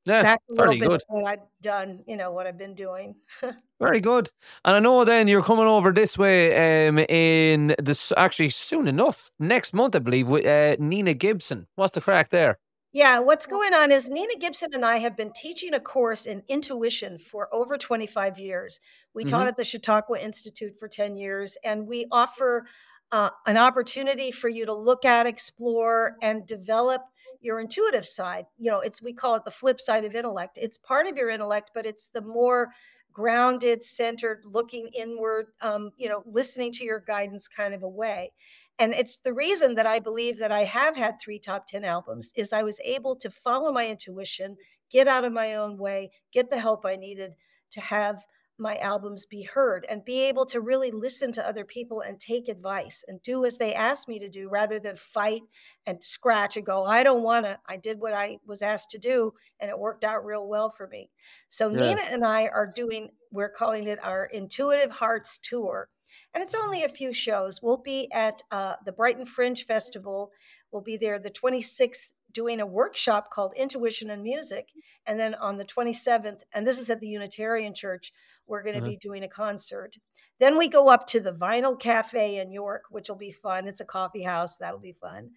[0.09, 1.03] yeah, that's a little bit good.
[1.09, 2.01] what I've done.
[2.07, 3.17] You know what I've been doing.
[3.81, 4.31] Very good.
[4.65, 9.31] And I know then you're coming over this way um, in this actually soon enough
[9.39, 11.67] next month, I believe, with uh, Nina Gibson.
[11.77, 12.59] What's the crack there?
[12.93, 16.43] Yeah, what's going on is Nina Gibson and I have been teaching a course in
[16.49, 18.81] intuition for over 25 years.
[19.15, 19.31] We mm-hmm.
[19.31, 22.67] taught at the Chautauqua Institute for 10 years, and we offer
[23.13, 27.03] uh, an opportunity for you to look at, explore, and develop
[27.41, 28.47] your intuitive side.
[28.59, 30.59] You know, it's we call it the flip side of intellect.
[30.61, 32.71] It's part of your intellect, but it's the more
[33.13, 38.33] grounded, centered, looking inward, um, you know, listening to your guidance kind of a way.
[38.79, 42.33] And it's the reason that I believe that I have had three top 10 albums
[42.37, 44.57] is I was able to follow my intuition,
[44.91, 47.33] get out of my own way, get the help I needed
[47.73, 48.23] to have
[48.59, 52.49] my albums be heard and be able to really listen to other people and take
[52.49, 55.43] advice and do as they asked me to do rather than fight
[55.87, 57.59] and scratch and go, I don't want to.
[57.69, 60.89] I did what I was asked to do and it worked out real well for
[60.89, 61.11] me.
[61.49, 61.81] So yeah.
[61.81, 65.89] Nina and I are doing, we're calling it our Intuitive Hearts Tour.
[66.35, 67.61] And it's only a few shows.
[67.63, 70.31] We'll be at uh, the Brighton Fringe Festival.
[70.73, 74.69] We'll be there the 26th doing a workshop called Intuition and Music.
[75.07, 78.13] And then on the 27th, and this is at the Unitarian Church,
[78.49, 78.91] we're going to mm-hmm.
[78.91, 79.97] be doing a concert.
[80.41, 83.67] Then we go up to the Vinyl Cafe in York, which will be fun.
[83.67, 84.57] It's a coffee house.
[84.59, 85.31] That'll be fun.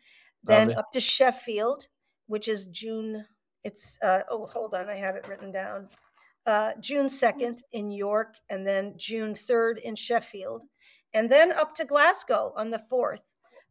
[0.43, 1.88] Then up to Sheffield,
[2.28, 3.26] which is June.
[3.64, 4.89] It's, uh, oh, hold on.
[4.89, 5.89] I have it written down.
[6.45, 10.64] Uh, June 2nd in York, and then June 3rd in Sheffield.
[11.14, 13.22] And then up to Glasgow on the 4th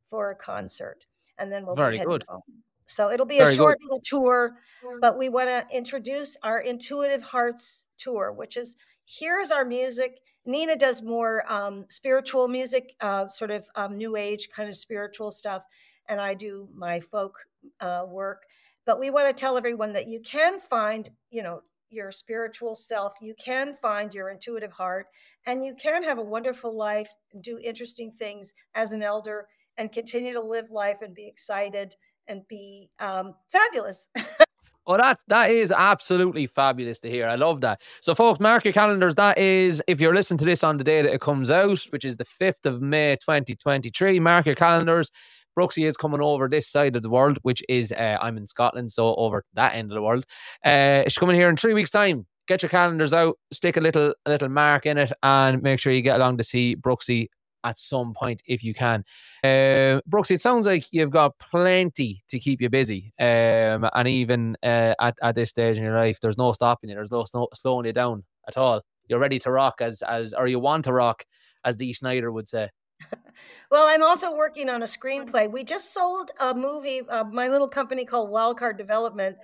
[0.09, 1.07] for a concert.
[1.39, 2.25] And then we'll Very be good.
[2.29, 2.43] home.
[2.87, 3.87] So it'll be Very a short good.
[3.87, 4.57] little tour,
[5.01, 8.77] but we want to introduce our Intuitive Hearts tour, which is
[9.19, 10.21] here's our music.
[10.47, 15.31] Nina does more um, spiritual music, uh, sort of um, new age kind of spiritual
[15.31, 15.63] stuff,
[16.09, 17.35] and I do my folk
[17.81, 18.43] uh, work.
[18.87, 23.13] But we want to tell everyone that you can find, you know, your spiritual self.
[23.21, 25.07] You can find your intuitive heart,
[25.47, 27.09] and you can have a wonderful life,
[27.43, 29.47] do interesting things as an elder,
[29.77, 31.95] and continue to live life and be excited
[32.29, 34.09] and be um, fabulous.
[34.91, 37.29] Oh, that that is absolutely fabulous to hear.
[37.29, 37.81] I love that.
[38.01, 39.15] So, folks, mark your calendars.
[39.15, 42.05] That is, if you're listening to this on the day that it comes out, which
[42.05, 45.13] is the 5th of May 2023, mark your calendars.
[45.57, 48.91] Brooksie is coming over this side of the world, which is, uh, I'm in Scotland,
[48.91, 50.25] so over that end of the world.
[50.65, 52.27] Uh, she's coming here in three weeks' time.
[52.49, 55.93] Get your calendars out, stick a little a little mark in it, and make sure
[55.93, 57.29] you get along to see Brooksie
[57.65, 59.05] at some point if you can.
[59.45, 63.13] Uh, Brooks, it sounds like you've got plenty to keep you busy.
[63.19, 66.97] Um, and even uh, at, at this stage in your life, there's no stopping you,
[66.97, 68.83] there's no slowing you down at all.
[69.09, 71.25] You're ready to rock as, as or you want to rock,
[71.65, 72.69] as Dee Snider would say.
[73.71, 75.51] well, I'm also working on a screenplay.
[75.51, 79.37] We just sold a movie, uh, my little company called Wildcard Development.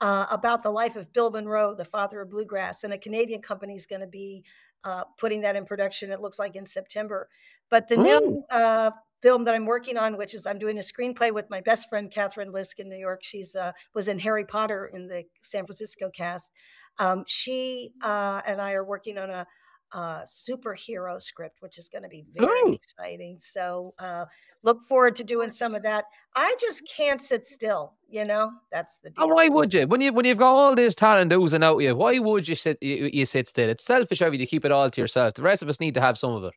[0.00, 3.74] Uh, about the life of Bill Monroe, the father of bluegrass, and a Canadian company
[3.74, 4.44] is going to be
[4.84, 6.10] uh, putting that in production.
[6.10, 7.28] It looks like in September.
[7.70, 8.02] But the Ooh.
[8.02, 8.90] new uh,
[9.22, 12.10] film that I'm working on, which is I'm doing a screenplay with my best friend
[12.10, 13.20] Catherine Lisk in New York.
[13.22, 16.50] She's uh, was in Harry Potter in the San Francisco cast.
[16.98, 19.46] Um, she uh, and I are working on a,
[19.94, 22.72] a superhero script, which is going to be very Ooh.
[22.72, 23.38] exciting.
[23.38, 24.26] So uh,
[24.62, 26.04] look forward to doing some of that.
[26.36, 27.94] I just can't sit still.
[28.10, 29.24] You know, that's the deal.
[29.24, 29.86] Oh, why would you?
[29.86, 32.78] When you when you've got all this talent oozing out you, why would you sit
[32.80, 33.68] you, you sit still?
[33.68, 35.34] It's selfish of you to keep it all to yourself.
[35.34, 36.52] The rest of us need to have some of it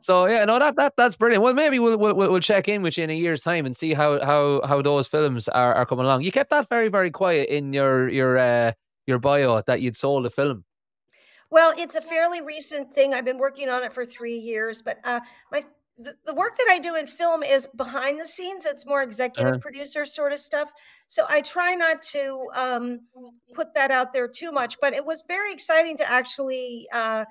[0.00, 1.42] so yeah, no, that that that's brilliant.
[1.42, 3.94] Well, maybe we'll, we'll we'll check in with you in a year's time and see
[3.94, 6.22] how how how those films are, are coming along.
[6.22, 8.72] You kept that very very quiet in your your uh,
[9.06, 10.64] your bio that you'd sold a film.
[11.50, 13.14] Well, it's a fairly recent thing.
[13.14, 15.20] I've been working on it for three years, but uh,
[15.50, 15.64] my
[15.98, 18.66] the, the work that I do in film is behind the scenes.
[18.66, 19.60] It's more executive uh-huh.
[19.60, 20.70] producer sort of stuff.
[21.06, 23.00] So I try not to um,
[23.54, 24.76] put that out there too much.
[24.80, 26.86] But it was very exciting to actually.
[26.92, 27.24] Uh,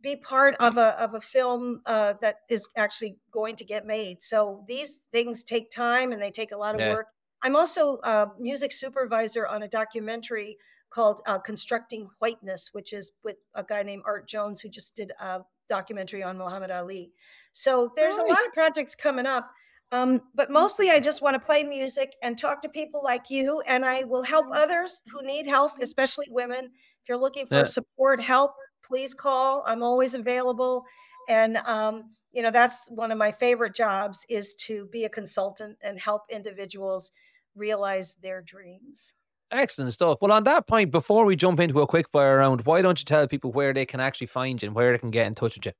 [0.00, 4.22] be part of a of a film uh, that is actually going to get made.
[4.22, 6.92] So these things take time and they take a lot of yeah.
[6.92, 7.08] work.
[7.42, 10.56] I'm also a music supervisor on a documentary
[10.92, 15.12] called uh, Constructing Whiteness, which is with a guy named Art Jones who just did
[15.20, 17.12] a documentary on Muhammad Ali.
[17.52, 18.26] So there's nice.
[18.26, 19.50] a lot of projects coming up.
[19.90, 23.60] Um, but mostly, I just want to play music and talk to people like you,
[23.66, 26.64] and I will help others who need help, especially women.
[26.64, 27.64] If you're looking for yeah.
[27.64, 29.62] support, help, please call.
[29.66, 30.84] I'm always available.
[31.28, 35.76] And, um, you know, that's one of my favorite jobs is to be a consultant
[35.82, 37.12] and help individuals
[37.54, 39.14] realize their dreams.
[39.52, 40.18] Excellent stuff.
[40.22, 43.04] Well, on that point, before we jump into a quick fire round, why don't you
[43.04, 45.56] tell people where they can actually find you and where they can get in touch
[45.56, 45.72] with you?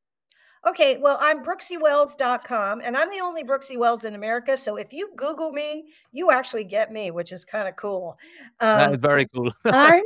[0.64, 4.56] Okay, well, I'm BrooksieWells.com, and I'm the only Brooksie Wells in America.
[4.56, 8.16] So if you Google me, you actually get me, which is kind of cool.
[8.60, 9.52] Um, that is very cool.
[9.64, 10.00] I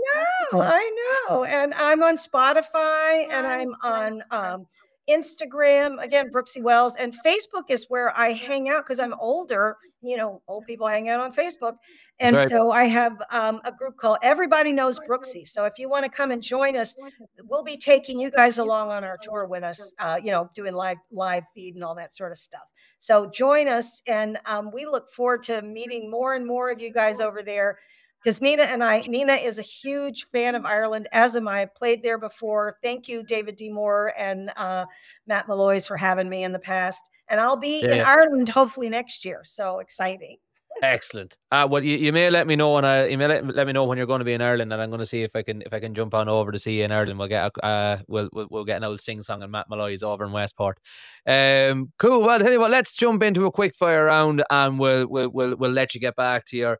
[0.53, 1.45] know, I know.
[1.45, 4.67] And I'm on Spotify, and I'm on um,
[5.11, 9.77] Instagram, again, Brooksie Wells, and Facebook is where I hang out because I'm older.
[10.07, 11.75] You know, old people hang out on Facebook.
[12.19, 12.49] And right.
[12.49, 15.47] so I have um, a group called Everybody Knows Brooksie.
[15.47, 16.97] So if you want to come and join us,
[17.45, 19.93] we'll be taking you guys along on our tour with us.
[19.99, 22.65] Uh, you know, doing live live feed and all that sort of stuff.
[22.99, 26.93] So join us, and um, we look forward to meeting more and more of you
[26.93, 27.79] guys over there.
[28.23, 31.61] Because Nina and I, Nina is a huge fan of Ireland, as am I.
[31.61, 32.79] I've played there before.
[32.83, 33.69] Thank you, David D.
[33.69, 34.87] Moore and uh,
[35.27, 37.05] Matt Molloy, for having me in the past.
[37.29, 37.95] And I'll be yeah.
[37.95, 39.41] in Ireland hopefully next year.
[39.45, 40.39] So exciting.
[40.83, 41.37] Excellent.
[41.51, 43.73] Uh, well, you, you may let me know when I you may let, let me
[43.73, 45.43] know when you're going to be in Ireland, and I'm going to see if I
[45.43, 47.19] can if I can jump on over to see you in Ireland.
[47.19, 50.03] We'll get a, uh we'll, we'll we'll get an old sing song and Matt Molloy's
[50.03, 50.79] over in Westport.
[51.27, 52.21] Um, cool.
[52.21, 55.57] Well, tell you what, let's jump into a quick fire round, and we'll we'll we'll,
[55.57, 56.79] we'll let you get back to your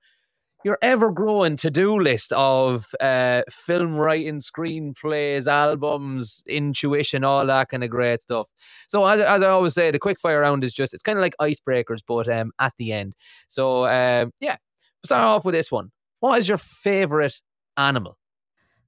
[0.67, 7.69] your ever growing to do list of uh, film writing, screenplays, albums, intuition, all that
[7.69, 8.49] kind of great stuff.
[8.89, 11.23] So, as, as I always say, the quick fire round is just, it's kind of
[11.23, 13.15] like icebreakers, but um, at the end.
[13.47, 14.57] So, um, yeah,
[15.05, 15.93] start off with this one.
[16.19, 17.41] What is your favorite
[17.77, 18.19] animal?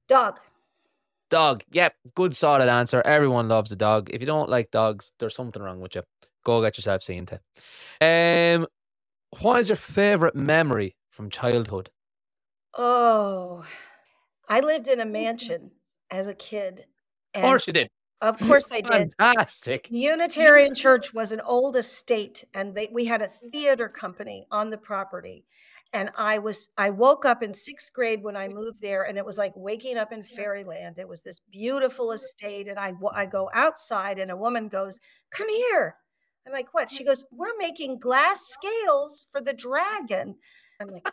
[0.08, 0.40] Dog.
[1.30, 1.62] Dog.
[1.70, 3.02] Yep, good solid answer.
[3.02, 4.10] Everyone loves a dog.
[4.12, 6.02] If you don't like dogs, there's something wrong with you.
[6.44, 7.40] Go get yourself seen to.
[8.00, 8.66] Um,
[9.38, 11.90] what is your favorite memory from childhood?
[12.74, 13.66] Oh,
[14.48, 15.72] I lived in a mansion
[16.12, 16.84] as a kid.
[17.34, 17.88] Of course you did.
[18.20, 19.12] Of course I did.
[19.18, 19.88] Fantastic.
[19.88, 24.70] The Unitarian Church was an old estate, and they, we had a theater company on
[24.70, 25.44] the property.
[25.92, 29.26] And I was I woke up in sixth grade when I moved there, and it
[29.26, 31.00] was like waking up in fairyland.
[31.00, 35.00] It was this beautiful estate, and I I go outside, and a woman goes,
[35.32, 35.96] "Come here."
[36.46, 40.36] I'm like, "What?" She goes, "We're making glass scales for the dragon."
[40.80, 41.08] I'm like,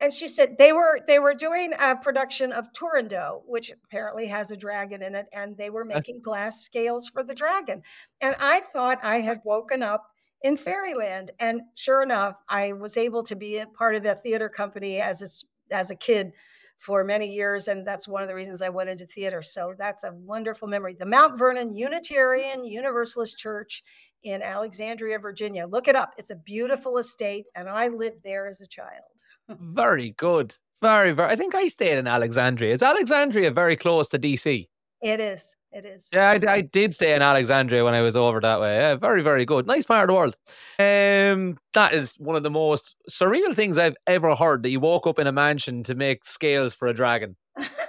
[0.00, 4.50] and she said they were they were doing a production of Turandot, which apparently has
[4.50, 7.82] a dragon in it, and they were making glass scales for the dragon.
[8.20, 10.06] And I thought I had woken up
[10.42, 14.48] in fairyland, and sure enough, I was able to be a part of that theater
[14.48, 16.32] company as a, as a kid
[16.78, 19.42] for many years, and that's one of the reasons I went into theater.
[19.42, 20.96] So that's a wonderful memory.
[20.98, 23.82] The Mount Vernon Unitarian Universalist Church
[24.22, 25.66] in Alexandria, Virginia.
[25.66, 26.12] Look it up.
[26.18, 29.04] It's a beautiful estate, and I lived there as a child.
[29.48, 30.54] very good.
[30.82, 31.30] Very, very.
[31.30, 32.72] I think I stayed in Alexandria.
[32.72, 34.68] Is Alexandria very close to DC?
[35.02, 35.56] It is.
[35.72, 36.08] It is.
[36.12, 38.76] Yeah, I, I did stay in Alexandria when I was over that way.
[38.76, 39.66] Yeah, very, very good.
[39.66, 40.36] Nice part of the world.
[40.78, 44.62] Um, that is one of the most surreal things I've ever heard.
[44.62, 47.36] That you woke up in a mansion to make scales for a dragon.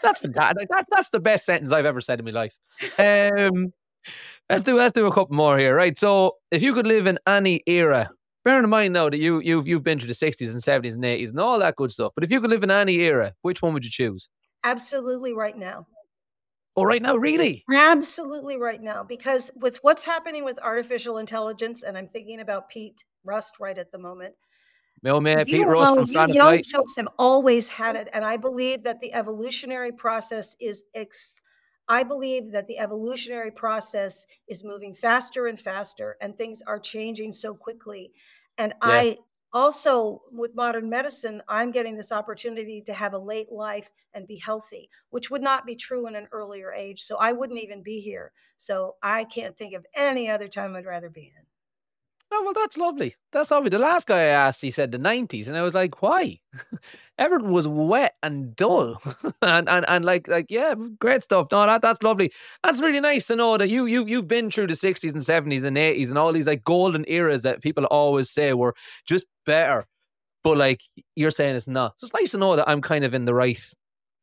[0.03, 0.67] That's fantastic.
[0.69, 2.57] That, that's the best sentence I've ever said in my life.
[2.97, 3.73] Um,
[4.51, 5.97] Let's do let's do a couple more here, right?
[5.97, 8.09] So, if you could live in any era,
[8.43, 11.05] bearing in mind now that you you've you've been through the sixties and seventies and
[11.05, 13.61] eighties and all that good stuff, but if you could live in any era, which
[13.61, 14.27] one would you choose?
[14.65, 15.87] Absolutely, right now.
[16.75, 17.63] Oh, right now, really?
[17.73, 23.05] Absolutely, right now, because with what's happening with artificial intelligence, and I'm thinking about Pete
[23.23, 24.35] Rust right at the moment.
[25.01, 26.35] No man, Pete Rust from France.
[26.35, 31.41] Young folks have always had it, and I believe that the evolutionary process is ex-
[31.87, 37.33] I believe that the evolutionary process is moving faster and faster, and things are changing
[37.33, 38.11] so quickly.
[38.57, 38.89] And yeah.
[38.89, 39.17] I
[39.53, 44.37] also, with modern medicine, I'm getting this opportunity to have a late life and be
[44.37, 47.01] healthy, which would not be true in an earlier age.
[47.01, 48.31] So I wouldn't even be here.
[48.55, 51.45] So I can't think of any other time I'd rather be in.
[52.33, 53.15] Oh, well, that's lovely.
[53.33, 53.69] That's lovely.
[53.69, 55.47] The last guy I asked, he said the 90s.
[55.47, 56.39] And I was like, why?
[57.17, 59.01] Everything was wet and dull.
[59.41, 61.47] and, and and like, like yeah, great stuff.
[61.51, 62.31] No, that, that's lovely.
[62.63, 65.63] That's really nice to know that you, you, you've been through the 60s and 70s
[65.63, 68.75] and 80s and all these like golden eras that people always say were
[69.05, 69.85] just better.
[70.41, 70.81] But like
[71.15, 71.95] you're saying it's not.
[71.97, 73.61] So it's nice to know that I'm kind of in the right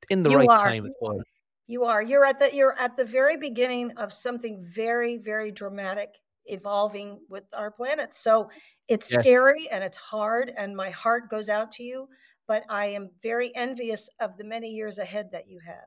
[0.08, 0.66] in the you right are.
[0.66, 1.20] time as well.
[1.66, 2.02] You are.
[2.02, 6.14] You're at the you're at the very beginning of something very, very dramatic
[6.48, 8.14] evolving with our planet.
[8.14, 8.50] So
[8.88, 9.20] it's yeah.
[9.20, 12.08] scary and it's hard, and my heart goes out to you.
[12.46, 15.84] But I am very envious of the many years ahead that you have.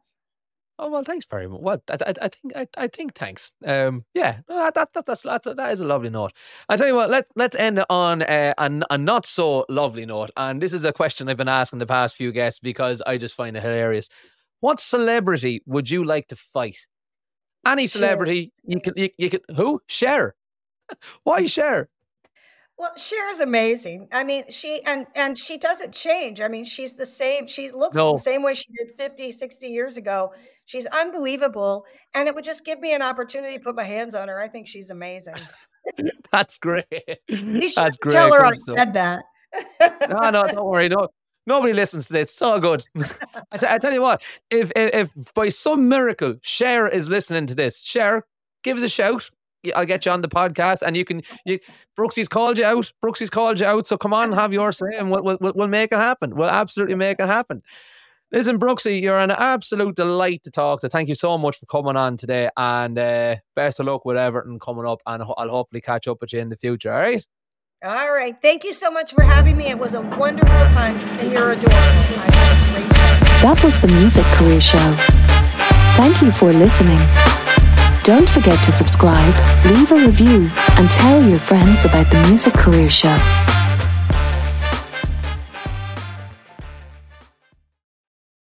[0.77, 1.61] Oh well, thanks very much.
[1.61, 3.53] Well, I, I, I think I, I think thanks.
[3.63, 6.33] Um, yeah, that, that, that's that's a, that is a lovely note.
[6.69, 10.31] I tell you what, let let's end on a, a, a not so lovely note.
[10.35, 13.35] And this is a question I've been asking the past few guests because I just
[13.35, 14.09] find it hilarious.
[14.59, 16.87] What celebrity would you like to fight?
[17.65, 20.33] Any celebrity you can you, you can who Cher.
[21.23, 21.89] Why Cher?
[22.77, 24.07] Well, Cher is amazing.
[24.11, 26.41] I mean, she and and she doesn't change.
[26.41, 27.45] I mean, she's the same.
[27.45, 28.13] She looks no.
[28.13, 30.33] the same way she did 50, 60 years ago.
[30.65, 31.85] She's unbelievable.
[32.15, 34.39] And it would just give me an opportunity to put my hands on her.
[34.39, 35.35] I think she's amazing.
[36.31, 36.85] That's great.
[37.27, 38.13] You should That's great.
[38.13, 39.25] tell her I said that.
[40.09, 40.89] no, no, don't worry.
[40.89, 41.09] No,
[41.45, 42.31] nobody listens to this.
[42.31, 42.85] It's all good.
[43.51, 47.83] I tell you what, if, if if by some miracle Cher is listening to this,
[47.83, 48.25] Cher,
[48.63, 49.29] give us a shout.
[49.75, 51.21] I'll get you on the podcast, and you can.
[51.45, 51.59] You,
[51.95, 52.91] Brooksie's called you out.
[53.01, 53.87] Brooksie's called you out.
[53.87, 56.35] So come on, have your say, and we'll, we'll, we'll make it happen.
[56.35, 57.61] We'll absolutely make it happen.
[58.31, 60.89] Listen, Brooksie, you're an absolute delight to talk to.
[60.89, 64.57] Thank you so much for coming on today, and uh, best of luck with Everton
[64.57, 65.01] coming up.
[65.05, 66.93] And I'll hopefully catch up with you in the future.
[66.93, 67.25] All right.
[67.83, 68.35] All right.
[68.41, 69.65] Thank you so much for having me.
[69.65, 71.71] It was a wonderful time, and you're adorable.
[73.41, 74.95] That was the Music Career Show.
[75.97, 76.99] Thank you for listening.
[78.03, 79.35] Don't forget to subscribe,
[79.67, 83.40] leave a review, and tell your friends about the Music Career Show.